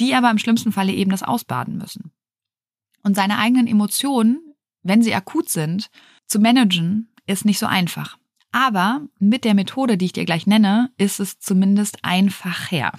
die 0.00 0.14
aber 0.14 0.30
im 0.30 0.38
schlimmsten 0.38 0.72
Falle 0.72 0.92
eben 0.92 1.10
das 1.10 1.22
ausbaden 1.22 1.76
müssen. 1.76 2.12
Und 3.02 3.14
seine 3.14 3.38
eigenen 3.38 3.66
Emotionen, 3.66 4.40
wenn 4.82 5.02
sie 5.02 5.14
akut 5.14 5.50
sind, 5.50 5.90
zu 6.26 6.38
managen, 6.38 7.08
ist 7.26 7.44
nicht 7.44 7.58
so 7.58 7.66
einfach. 7.66 8.16
Aber 8.52 9.02
mit 9.20 9.44
der 9.44 9.54
Methode, 9.54 9.96
die 9.96 10.06
ich 10.06 10.12
dir 10.12 10.24
gleich 10.24 10.46
nenne, 10.46 10.90
ist 10.96 11.20
es 11.20 11.38
zumindest 11.38 11.98
einfacher. 12.02 12.92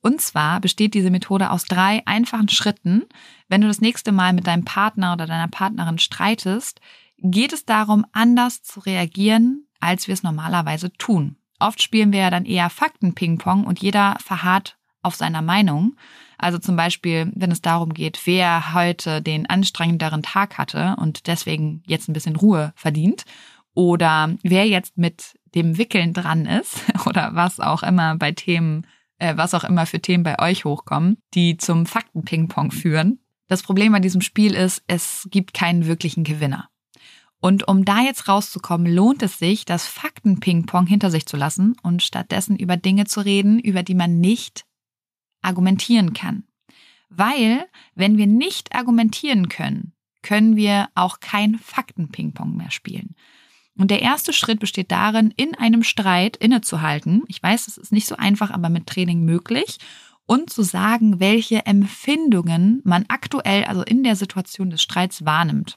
Und 0.00 0.22
zwar 0.22 0.60
besteht 0.60 0.94
diese 0.94 1.10
Methode 1.10 1.50
aus 1.50 1.64
drei 1.64 2.02
einfachen 2.06 2.48
Schritten. 2.48 3.04
Wenn 3.48 3.60
du 3.60 3.68
das 3.68 3.82
nächste 3.82 4.10
Mal 4.10 4.32
mit 4.32 4.46
deinem 4.46 4.64
Partner 4.64 5.12
oder 5.12 5.26
deiner 5.26 5.48
Partnerin 5.48 5.98
streitest, 5.98 6.80
geht 7.18 7.52
es 7.52 7.66
darum, 7.66 8.06
anders 8.12 8.62
zu 8.62 8.80
reagieren, 8.80 9.66
als 9.80 10.06
wir 10.06 10.14
es 10.14 10.22
normalerweise 10.22 10.90
tun. 10.94 11.36
Oft 11.58 11.82
spielen 11.82 12.12
wir 12.12 12.20
ja 12.20 12.30
dann 12.30 12.46
eher 12.46 12.70
Fakten-Ping-Pong 12.70 13.64
und 13.64 13.80
jeder 13.80 14.16
verharrt 14.18 14.78
auf 15.02 15.14
seiner 15.14 15.42
Meinung. 15.42 15.96
Also 16.38 16.58
zum 16.58 16.76
Beispiel, 16.76 17.30
wenn 17.34 17.50
es 17.50 17.60
darum 17.60 17.92
geht, 17.92 18.20
wer 18.24 18.72
heute 18.72 19.20
den 19.20 19.44
anstrengenderen 19.48 20.22
Tag 20.22 20.56
hatte 20.56 20.96
und 20.98 21.26
deswegen 21.26 21.82
jetzt 21.86 22.08
ein 22.08 22.14
bisschen 22.14 22.36
Ruhe 22.36 22.72
verdient 22.76 23.24
oder 23.74 24.36
wer 24.42 24.66
jetzt 24.66 24.98
mit 24.98 25.38
dem 25.54 25.78
Wickeln 25.78 26.12
dran 26.12 26.46
ist 26.46 26.84
oder 27.06 27.34
was 27.34 27.60
auch 27.60 27.82
immer 27.82 28.16
bei 28.16 28.32
Themen, 28.32 28.86
äh, 29.18 29.36
was 29.36 29.54
auch 29.54 29.64
immer 29.64 29.86
für 29.86 30.00
Themen 30.00 30.24
bei 30.24 30.38
euch 30.38 30.64
hochkommen, 30.64 31.18
die 31.34 31.56
zum 31.56 31.86
Fakten-Ping-Pong 31.86 32.70
führen. 32.70 33.20
Das 33.48 33.62
Problem 33.62 33.92
bei 33.92 34.00
diesem 34.00 34.20
Spiel 34.20 34.54
ist, 34.54 34.82
es 34.86 35.26
gibt 35.30 35.54
keinen 35.54 35.86
wirklichen 35.86 36.24
Gewinner. 36.24 36.68
Und 37.40 37.66
um 37.66 37.84
da 37.86 38.00
jetzt 38.00 38.28
rauszukommen, 38.28 38.92
lohnt 38.92 39.22
es 39.22 39.38
sich, 39.38 39.64
das 39.64 39.86
Fakten-Ping-Pong 39.86 40.86
hinter 40.86 41.10
sich 41.10 41.26
zu 41.26 41.36
lassen 41.36 41.74
und 41.82 42.02
stattdessen 42.02 42.56
über 42.56 42.76
Dinge 42.76 43.06
zu 43.06 43.24
reden, 43.24 43.58
über 43.58 43.82
die 43.82 43.94
man 43.94 44.20
nicht 44.20 44.66
argumentieren 45.40 46.12
kann. 46.12 46.44
Weil, 47.08 47.66
wenn 47.94 48.18
wir 48.18 48.26
nicht 48.26 48.74
argumentieren 48.74 49.48
können, 49.48 49.94
können 50.22 50.54
wir 50.54 50.88
auch 50.94 51.20
kein 51.20 51.58
Fakten-Ping-Pong 51.58 52.56
mehr 52.56 52.70
spielen. 52.70 53.16
Und 53.78 53.90
der 53.90 54.02
erste 54.02 54.32
Schritt 54.32 54.60
besteht 54.60 54.90
darin, 54.90 55.32
in 55.36 55.54
einem 55.54 55.82
Streit 55.82 56.36
innezuhalten. 56.36 57.22
Ich 57.28 57.42
weiß, 57.42 57.68
es 57.68 57.78
ist 57.78 57.92
nicht 57.92 58.06
so 58.06 58.16
einfach, 58.16 58.50
aber 58.50 58.68
mit 58.68 58.86
Training 58.86 59.24
möglich. 59.24 59.78
Und 60.26 60.50
zu 60.50 60.62
sagen, 60.62 61.18
welche 61.18 61.66
Empfindungen 61.66 62.82
man 62.84 63.04
aktuell, 63.08 63.64
also 63.64 63.82
in 63.82 64.04
der 64.04 64.16
Situation 64.16 64.70
des 64.70 64.82
Streits 64.82 65.24
wahrnimmt. 65.24 65.76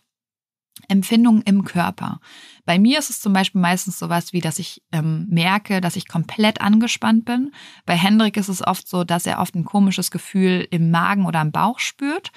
Empfindungen 0.88 1.44
im 1.44 1.64
Körper. 1.64 2.20
Bei 2.66 2.80
mir 2.80 3.00
ist 3.00 3.10
es 3.10 3.22
zum 3.22 3.34
Beispiel 3.34 3.62
meistens 3.62 4.00
sowas 4.00 4.34
wie, 4.34 4.42
dass 4.42 4.60
ich 4.60 4.82
ähm, 4.92 5.28
merke, 5.30 5.82
dass 5.82 5.96
ich 5.96 6.08
komplett 6.08 6.62
angespannt 6.62 7.26
bin. 7.26 7.52
Bei 7.86 7.96
Hendrik 7.96 8.38
ist 8.38 8.50
es 8.50 8.66
oft 8.66 8.88
so, 8.88 9.04
dass 9.04 9.26
er 9.26 9.40
oft 9.40 9.56
ein 9.56 9.66
komisches 9.66 10.12
Gefühl 10.12 10.68
im 10.72 10.92
Magen 10.92 11.26
oder 11.26 11.42
im 11.42 11.52
Bauch 11.52 11.80
spürt. 11.80 12.32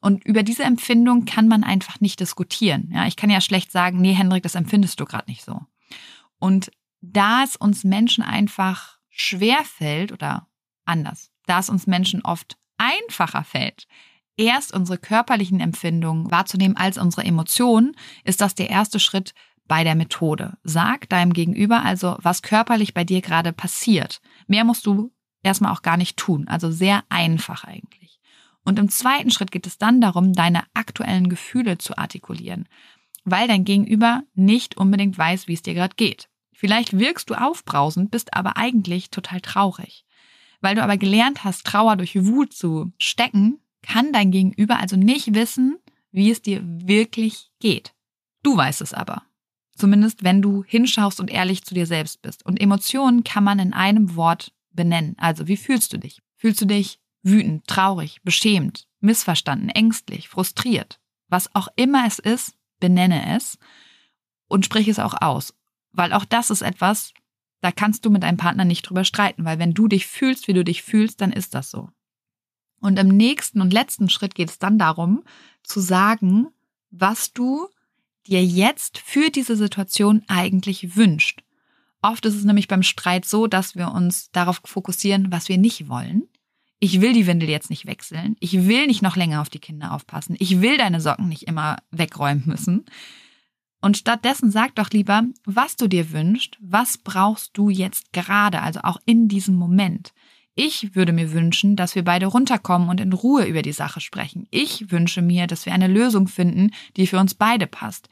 Und 0.00 0.24
über 0.24 0.42
diese 0.42 0.64
Empfindung 0.64 1.24
kann 1.24 1.48
man 1.48 1.64
einfach 1.64 2.00
nicht 2.00 2.20
diskutieren. 2.20 2.90
Ja, 2.92 3.06
ich 3.06 3.16
kann 3.16 3.30
ja 3.30 3.40
schlecht 3.40 3.72
sagen, 3.72 4.00
nee, 4.00 4.12
Hendrik, 4.12 4.42
das 4.42 4.54
empfindest 4.54 5.00
du 5.00 5.04
gerade 5.04 5.28
nicht 5.28 5.44
so. 5.44 5.60
Und 6.38 6.70
da 7.00 7.42
es 7.42 7.56
uns 7.56 7.84
Menschen 7.84 8.22
einfach 8.22 8.98
schwer 9.08 9.64
fällt 9.64 10.12
oder 10.12 10.46
anders, 10.84 11.30
da 11.46 11.58
es 11.58 11.70
uns 11.70 11.86
Menschen 11.86 12.22
oft 12.22 12.56
einfacher 12.76 13.44
fällt, 13.44 13.86
erst 14.36 14.72
unsere 14.72 14.98
körperlichen 14.98 15.60
Empfindungen 15.60 16.30
wahrzunehmen 16.30 16.76
als 16.76 16.98
unsere 16.98 17.24
Emotionen, 17.24 17.96
ist 18.24 18.40
das 18.40 18.54
der 18.54 18.70
erste 18.70 19.00
Schritt 19.00 19.32
bei 19.66 19.82
der 19.82 19.94
Methode. 19.94 20.58
Sag 20.62 21.08
deinem 21.08 21.32
Gegenüber 21.32 21.82
also, 21.82 22.16
was 22.20 22.42
körperlich 22.42 22.94
bei 22.94 23.04
dir 23.04 23.20
gerade 23.20 23.52
passiert. 23.52 24.20
Mehr 24.46 24.64
musst 24.64 24.86
du 24.86 25.12
erstmal 25.42 25.72
auch 25.72 25.82
gar 25.82 25.96
nicht 25.96 26.16
tun. 26.16 26.46
Also 26.48 26.70
sehr 26.70 27.02
einfach 27.08 27.64
eigentlich. 27.64 27.95
Und 28.66 28.80
im 28.80 28.88
zweiten 28.88 29.30
Schritt 29.30 29.52
geht 29.52 29.66
es 29.66 29.78
dann 29.78 30.00
darum, 30.00 30.32
deine 30.32 30.64
aktuellen 30.74 31.28
Gefühle 31.28 31.78
zu 31.78 31.96
artikulieren, 31.96 32.68
weil 33.24 33.46
dein 33.46 33.64
Gegenüber 33.64 34.24
nicht 34.34 34.76
unbedingt 34.76 35.16
weiß, 35.16 35.46
wie 35.46 35.54
es 35.54 35.62
dir 35.62 35.74
gerade 35.74 35.94
geht. 35.94 36.28
Vielleicht 36.52 36.98
wirkst 36.98 37.30
du 37.30 37.34
aufbrausend, 37.34 38.10
bist 38.10 38.34
aber 38.34 38.56
eigentlich 38.56 39.10
total 39.10 39.40
traurig. 39.40 40.04
Weil 40.60 40.74
du 40.74 40.82
aber 40.82 40.96
gelernt 40.96 41.44
hast, 41.44 41.64
Trauer 41.64 41.96
durch 41.96 42.16
Wut 42.26 42.52
zu 42.52 42.92
stecken, 42.98 43.60
kann 43.82 44.12
dein 44.12 44.32
Gegenüber 44.32 44.80
also 44.80 44.96
nicht 44.96 45.32
wissen, 45.32 45.78
wie 46.10 46.32
es 46.32 46.42
dir 46.42 46.60
wirklich 46.64 47.52
geht. 47.60 47.94
Du 48.42 48.56
weißt 48.56 48.80
es 48.80 48.92
aber. 48.92 49.22
Zumindest 49.76 50.24
wenn 50.24 50.42
du 50.42 50.64
hinschaust 50.64 51.20
und 51.20 51.30
ehrlich 51.30 51.62
zu 51.62 51.74
dir 51.74 51.86
selbst 51.86 52.20
bist. 52.20 52.44
Und 52.44 52.60
Emotionen 52.60 53.22
kann 53.22 53.44
man 53.44 53.60
in 53.60 53.74
einem 53.74 54.16
Wort 54.16 54.52
benennen. 54.72 55.14
Also 55.18 55.46
wie 55.46 55.56
fühlst 55.56 55.92
du 55.92 55.98
dich? 55.98 56.20
Fühlst 56.34 56.60
du 56.62 56.64
dich 56.64 56.98
wütend, 57.26 57.66
traurig, 57.66 58.20
beschämt, 58.22 58.86
missverstanden, 59.00 59.68
ängstlich, 59.68 60.28
frustriert. 60.28 61.00
Was 61.28 61.54
auch 61.54 61.68
immer 61.76 62.06
es 62.06 62.18
ist, 62.18 62.54
benenne 62.80 63.36
es 63.36 63.58
und 64.48 64.64
sprich 64.64 64.88
es 64.88 64.98
auch 64.98 65.20
aus. 65.20 65.54
Weil 65.92 66.12
auch 66.12 66.24
das 66.24 66.50
ist 66.50 66.62
etwas, 66.62 67.12
da 67.60 67.72
kannst 67.72 68.04
du 68.04 68.10
mit 68.10 68.22
deinem 68.22 68.36
Partner 68.36 68.64
nicht 68.64 68.82
drüber 68.82 69.04
streiten, 69.04 69.44
weil 69.44 69.58
wenn 69.58 69.74
du 69.74 69.88
dich 69.88 70.06
fühlst, 70.06 70.46
wie 70.46 70.52
du 70.52 70.64
dich 70.64 70.82
fühlst, 70.82 71.20
dann 71.20 71.32
ist 71.32 71.54
das 71.54 71.70
so. 71.70 71.88
Und 72.80 72.98
im 72.98 73.08
nächsten 73.08 73.60
und 73.60 73.72
letzten 73.72 74.08
Schritt 74.08 74.34
geht 74.34 74.50
es 74.50 74.58
dann 74.58 74.78
darum, 74.78 75.24
zu 75.62 75.80
sagen, 75.80 76.48
was 76.90 77.32
du 77.32 77.68
dir 78.26 78.44
jetzt 78.44 78.98
für 78.98 79.30
diese 79.30 79.56
Situation 79.56 80.22
eigentlich 80.28 80.96
wünscht. 80.96 81.42
Oft 82.02 82.26
ist 82.26 82.34
es 82.34 82.44
nämlich 82.44 82.68
beim 82.68 82.82
Streit 82.82 83.24
so, 83.24 83.46
dass 83.46 83.74
wir 83.74 83.90
uns 83.90 84.30
darauf 84.30 84.60
fokussieren, 84.64 85.32
was 85.32 85.48
wir 85.48 85.58
nicht 85.58 85.88
wollen. 85.88 86.28
Ich 86.78 87.00
will 87.00 87.12
die 87.12 87.26
Windel 87.26 87.48
jetzt 87.48 87.70
nicht 87.70 87.86
wechseln. 87.86 88.36
Ich 88.38 88.66
will 88.66 88.86
nicht 88.86 89.02
noch 89.02 89.16
länger 89.16 89.40
auf 89.40 89.48
die 89.48 89.58
Kinder 89.58 89.92
aufpassen. 89.92 90.36
Ich 90.38 90.60
will 90.60 90.76
deine 90.76 91.00
Socken 91.00 91.28
nicht 91.28 91.44
immer 91.44 91.78
wegräumen 91.90 92.44
müssen. 92.46 92.84
Und 93.80 93.96
stattdessen 93.96 94.50
sag 94.50 94.74
doch 94.74 94.90
lieber, 94.90 95.22
was 95.44 95.76
du 95.76 95.88
dir 95.88 96.12
wünschst, 96.12 96.58
was 96.60 96.98
brauchst 96.98 97.56
du 97.56 97.70
jetzt 97.70 98.12
gerade, 98.12 98.60
also 98.60 98.80
auch 98.82 98.98
in 99.06 99.28
diesem 99.28 99.54
Moment. 99.54 100.12
Ich 100.54 100.94
würde 100.94 101.12
mir 101.12 101.32
wünschen, 101.32 101.76
dass 101.76 101.94
wir 101.94 102.02
beide 102.02 102.26
runterkommen 102.26 102.88
und 102.88 103.00
in 103.00 103.12
Ruhe 103.12 103.44
über 103.44 103.60
die 103.60 103.72
Sache 103.72 104.00
sprechen. 104.00 104.46
Ich 104.50 104.90
wünsche 104.90 105.20
mir, 105.20 105.46
dass 105.46 105.66
wir 105.66 105.74
eine 105.74 105.86
Lösung 105.86 106.28
finden, 106.28 106.70
die 106.96 107.06
für 107.06 107.18
uns 107.18 107.34
beide 107.34 107.66
passt. 107.66 108.08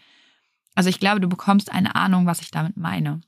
Also 0.74 0.90
ich 0.90 1.00
glaube, 1.00 1.20
du 1.20 1.28
bekommst 1.28 1.72
eine 1.72 1.94
Ahnung, 1.94 2.26
was 2.26 2.42
ich 2.42 2.50
damit 2.50 2.76
meine. 2.76 3.22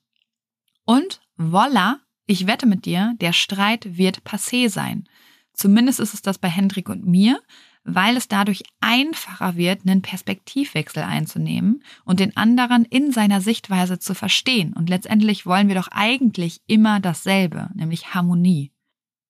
Und 0.85 1.21
voila, 1.37 2.01
ich 2.27 2.47
wette 2.47 2.67
mit 2.67 2.85
dir, 2.85 3.15
der 3.21 3.33
Streit 3.33 3.97
wird 3.97 4.23
passé 4.23 4.69
sein. 4.69 5.09
Zumindest 5.53 6.01
ist 6.01 6.15
es 6.15 6.23
das 6.23 6.39
bei 6.39 6.49
Hendrik 6.49 6.89
und 6.89 7.07
mir, 7.07 7.41
weil 7.85 8.17
es 8.17 8.29
dadurch 8.29 8.65
einfacher 8.81 9.57
wird, 9.57 9.83
einen 9.87 10.03
Perspektivwechsel 10.03 11.05
einzunehmen 11.05 11.83
und 12.05 12.19
den 12.19 12.37
anderen 12.37 12.85
in 12.85 13.13
seiner 13.13 13.41
Sichtweise 13.41 13.99
zu 13.99 14.15
verstehen. 14.15 14.73
Und 14.73 14.91
letztendlich 14.91 15.47
wollen 15.47 15.69
wir 15.69 15.77
doch 15.77 15.89
eigentlich 15.89 16.61
immer 16.67 16.99
dasselbe, 17.01 17.71
nämlich 17.75 18.13
Harmonie. 18.13 18.73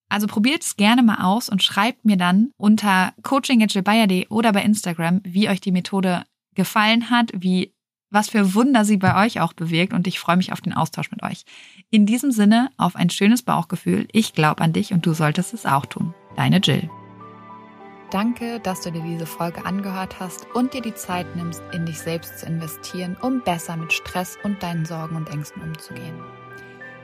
Also 0.08 0.26
probiert 0.26 0.62
es 0.62 0.76
gerne 0.76 1.02
mal 1.02 1.22
aus 1.22 1.48
und 1.48 1.62
schreibt 1.62 2.04
mir 2.04 2.16
dann 2.16 2.50
unter 2.56 3.12
coaching.gilbayer.de 3.22 4.28
oder 4.28 4.52
bei 4.52 4.62
Instagram, 4.62 5.20
wie 5.24 5.48
euch 5.48 5.60
die 5.60 5.72
Methode 5.72 6.24
gefallen 6.54 7.10
hat, 7.10 7.32
wie 7.34 7.74
was 8.16 8.30
für 8.30 8.54
Wunder 8.54 8.86
sie 8.86 8.96
bei 8.96 9.26
euch 9.26 9.40
auch 9.40 9.52
bewirkt 9.52 9.92
und 9.92 10.06
ich 10.06 10.18
freue 10.18 10.38
mich 10.38 10.50
auf 10.50 10.62
den 10.62 10.72
Austausch 10.72 11.10
mit 11.10 11.22
euch. 11.22 11.44
In 11.90 12.06
diesem 12.06 12.32
Sinne 12.32 12.70
auf 12.78 12.96
ein 12.96 13.10
schönes 13.10 13.42
Bauchgefühl. 13.42 14.08
Ich 14.10 14.32
glaube 14.32 14.62
an 14.62 14.72
dich 14.72 14.94
und 14.94 15.04
du 15.04 15.12
solltest 15.12 15.52
es 15.52 15.66
auch 15.66 15.84
tun. 15.84 16.14
Deine 16.34 16.60
Jill. 16.60 16.88
Danke, 18.10 18.58
dass 18.60 18.80
du 18.80 18.90
dir 18.90 19.02
diese 19.02 19.26
Folge 19.26 19.66
angehört 19.66 20.18
hast 20.18 20.46
und 20.54 20.72
dir 20.72 20.80
die 20.80 20.94
Zeit 20.94 21.36
nimmst, 21.36 21.60
in 21.74 21.84
dich 21.84 21.98
selbst 21.98 22.38
zu 22.38 22.46
investieren, 22.46 23.18
um 23.20 23.42
besser 23.42 23.76
mit 23.76 23.92
Stress 23.92 24.38
und 24.42 24.62
deinen 24.62 24.86
Sorgen 24.86 25.16
und 25.16 25.28
Ängsten 25.28 25.60
umzugehen. 25.60 26.14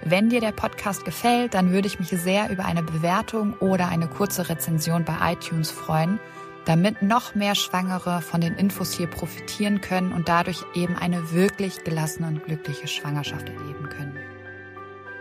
Wenn 0.05 0.31
dir 0.31 0.40
der 0.40 0.53
Podcast 0.53 1.05
gefällt, 1.05 1.53
dann 1.53 1.72
würde 1.72 1.88
ich 1.88 2.01
mich 2.01 2.09
sehr 2.09 2.48
über 2.48 2.64
eine 2.64 2.83
Bewertung 2.83 3.53
oder 3.61 3.88
eine 3.88 4.09
kurze 4.09 4.48
Rezension 4.48 5.05
bei 5.05 5.35
iTunes 5.35 5.70
freuen, 5.70 6.18
damit 6.64 7.03
noch 7.03 7.35
mehr 7.35 7.55
Schwangere 7.55 8.22
von 8.22 8.40
den 8.40 8.55
Infos 8.55 8.92
hier 8.92 9.07
profitieren 9.07 9.81
können 9.81 10.12
und 10.12 10.29
dadurch 10.29 10.64
eben 10.75 10.96
eine 10.96 11.33
wirklich 11.33 11.85
gelassene 11.85 12.29
und 12.29 12.44
glückliche 12.44 12.88
Schwangerschaft 12.88 13.48
erleben 13.48 13.88
können. 13.88 14.16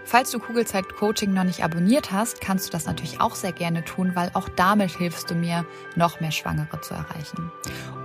Falls 0.03 0.31
du 0.31 0.39
Kugelzeit 0.39 0.89
Coaching 0.95 1.33
noch 1.33 1.43
nicht 1.43 1.63
abonniert 1.63 2.11
hast, 2.11 2.41
kannst 2.41 2.67
du 2.67 2.71
das 2.71 2.85
natürlich 2.85 3.21
auch 3.21 3.35
sehr 3.35 3.53
gerne 3.53 3.85
tun, 3.85 4.11
weil 4.13 4.29
auch 4.33 4.49
damit 4.49 4.91
hilfst 4.91 5.29
du 5.29 5.35
mir, 5.35 5.65
noch 5.95 6.19
mehr 6.19 6.31
Schwangere 6.31 6.81
zu 6.81 6.93
erreichen. 6.93 7.51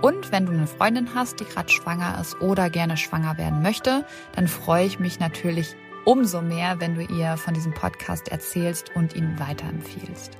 Und 0.01 0.31
wenn 0.31 0.45
du 0.45 0.53
eine 0.53 0.67
Freundin 0.67 1.09
hast, 1.15 1.39
die 1.39 1.45
gerade 1.45 1.69
schwanger 1.69 2.17
ist 2.21 2.39
oder 2.39 2.69
gerne 2.69 2.95
schwanger 2.97 3.37
werden 3.37 3.61
möchte, 3.61 4.05
dann 4.33 4.47
freue 4.47 4.85
ich 4.85 4.99
mich 4.99 5.19
natürlich 5.19 5.75
umso 6.05 6.41
mehr, 6.41 6.79
wenn 6.79 6.95
du 6.95 7.01
ihr 7.01 7.35
von 7.35 7.53
diesem 7.53 7.73
Podcast 7.73 8.29
erzählst 8.29 8.95
und 8.95 9.13
ihn 9.13 9.37
weiterempfiehlst. 9.39 10.37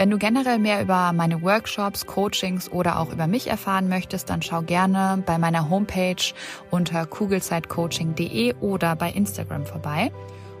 Wenn 0.00 0.08
du 0.08 0.16
generell 0.16 0.58
mehr 0.58 0.80
über 0.80 1.12
meine 1.12 1.42
Workshops, 1.42 2.06
Coachings 2.06 2.72
oder 2.72 2.98
auch 2.98 3.12
über 3.12 3.26
mich 3.26 3.48
erfahren 3.48 3.90
möchtest, 3.90 4.30
dann 4.30 4.40
schau 4.40 4.62
gerne 4.62 5.22
bei 5.26 5.36
meiner 5.36 5.68
Homepage 5.68 6.32
unter 6.70 7.04
kugelzeitcoaching.de 7.04 8.54
oder 8.60 8.96
bei 8.96 9.10
Instagram 9.10 9.66
vorbei. 9.66 10.10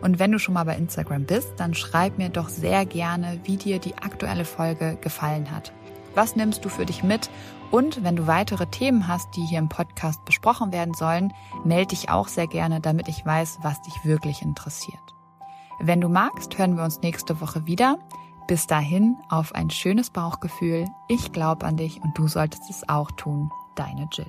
Und 0.02 0.18
wenn 0.18 0.30
du 0.30 0.38
schon 0.38 0.52
mal 0.52 0.64
bei 0.64 0.76
Instagram 0.76 1.24
bist, 1.24 1.54
dann 1.56 1.72
schreib 1.72 2.18
mir 2.18 2.28
doch 2.28 2.50
sehr 2.50 2.84
gerne, 2.84 3.40
wie 3.44 3.56
dir 3.56 3.78
die 3.78 3.96
aktuelle 3.96 4.44
Folge 4.44 4.98
gefallen 5.00 5.50
hat. 5.50 5.72
Was 6.14 6.36
nimmst 6.36 6.62
du 6.66 6.68
für 6.68 6.84
dich 6.84 7.02
mit? 7.02 7.30
Und 7.70 8.04
wenn 8.04 8.16
du 8.16 8.26
weitere 8.26 8.66
Themen 8.66 9.08
hast, 9.08 9.34
die 9.36 9.46
hier 9.46 9.58
im 9.60 9.70
Podcast 9.70 10.22
besprochen 10.26 10.70
werden 10.70 10.92
sollen, 10.92 11.32
melde 11.64 11.96
dich 11.96 12.10
auch 12.10 12.28
sehr 12.28 12.46
gerne, 12.46 12.82
damit 12.82 13.08
ich 13.08 13.24
weiß, 13.24 13.60
was 13.62 13.80
dich 13.80 14.04
wirklich 14.04 14.42
interessiert. 14.42 15.00
Wenn 15.82 16.02
du 16.02 16.10
magst, 16.10 16.58
hören 16.58 16.76
wir 16.76 16.84
uns 16.84 17.00
nächste 17.00 17.40
Woche 17.40 17.64
wieder. 17.64 17.96
Bis 18.50 18.66
dahin 18.66 19.16
auf 19.28 19.54
ein 19.54 19.70
schönes 19.70 20.10
Bauchgefühl. 20.10 20.86
Ich 21.06 21.30
glaube 21.30 21.64
an 21.66 21.76
dich 21.76 22.02
und 22.02 22.18
du 22.18 22.26
solltest 22.26 22.68
es 22.68 22.82
auch 22.88 23.12
tun. 23.12 23.52
Deine 23.76 24.08
Jill. 24.10 24.26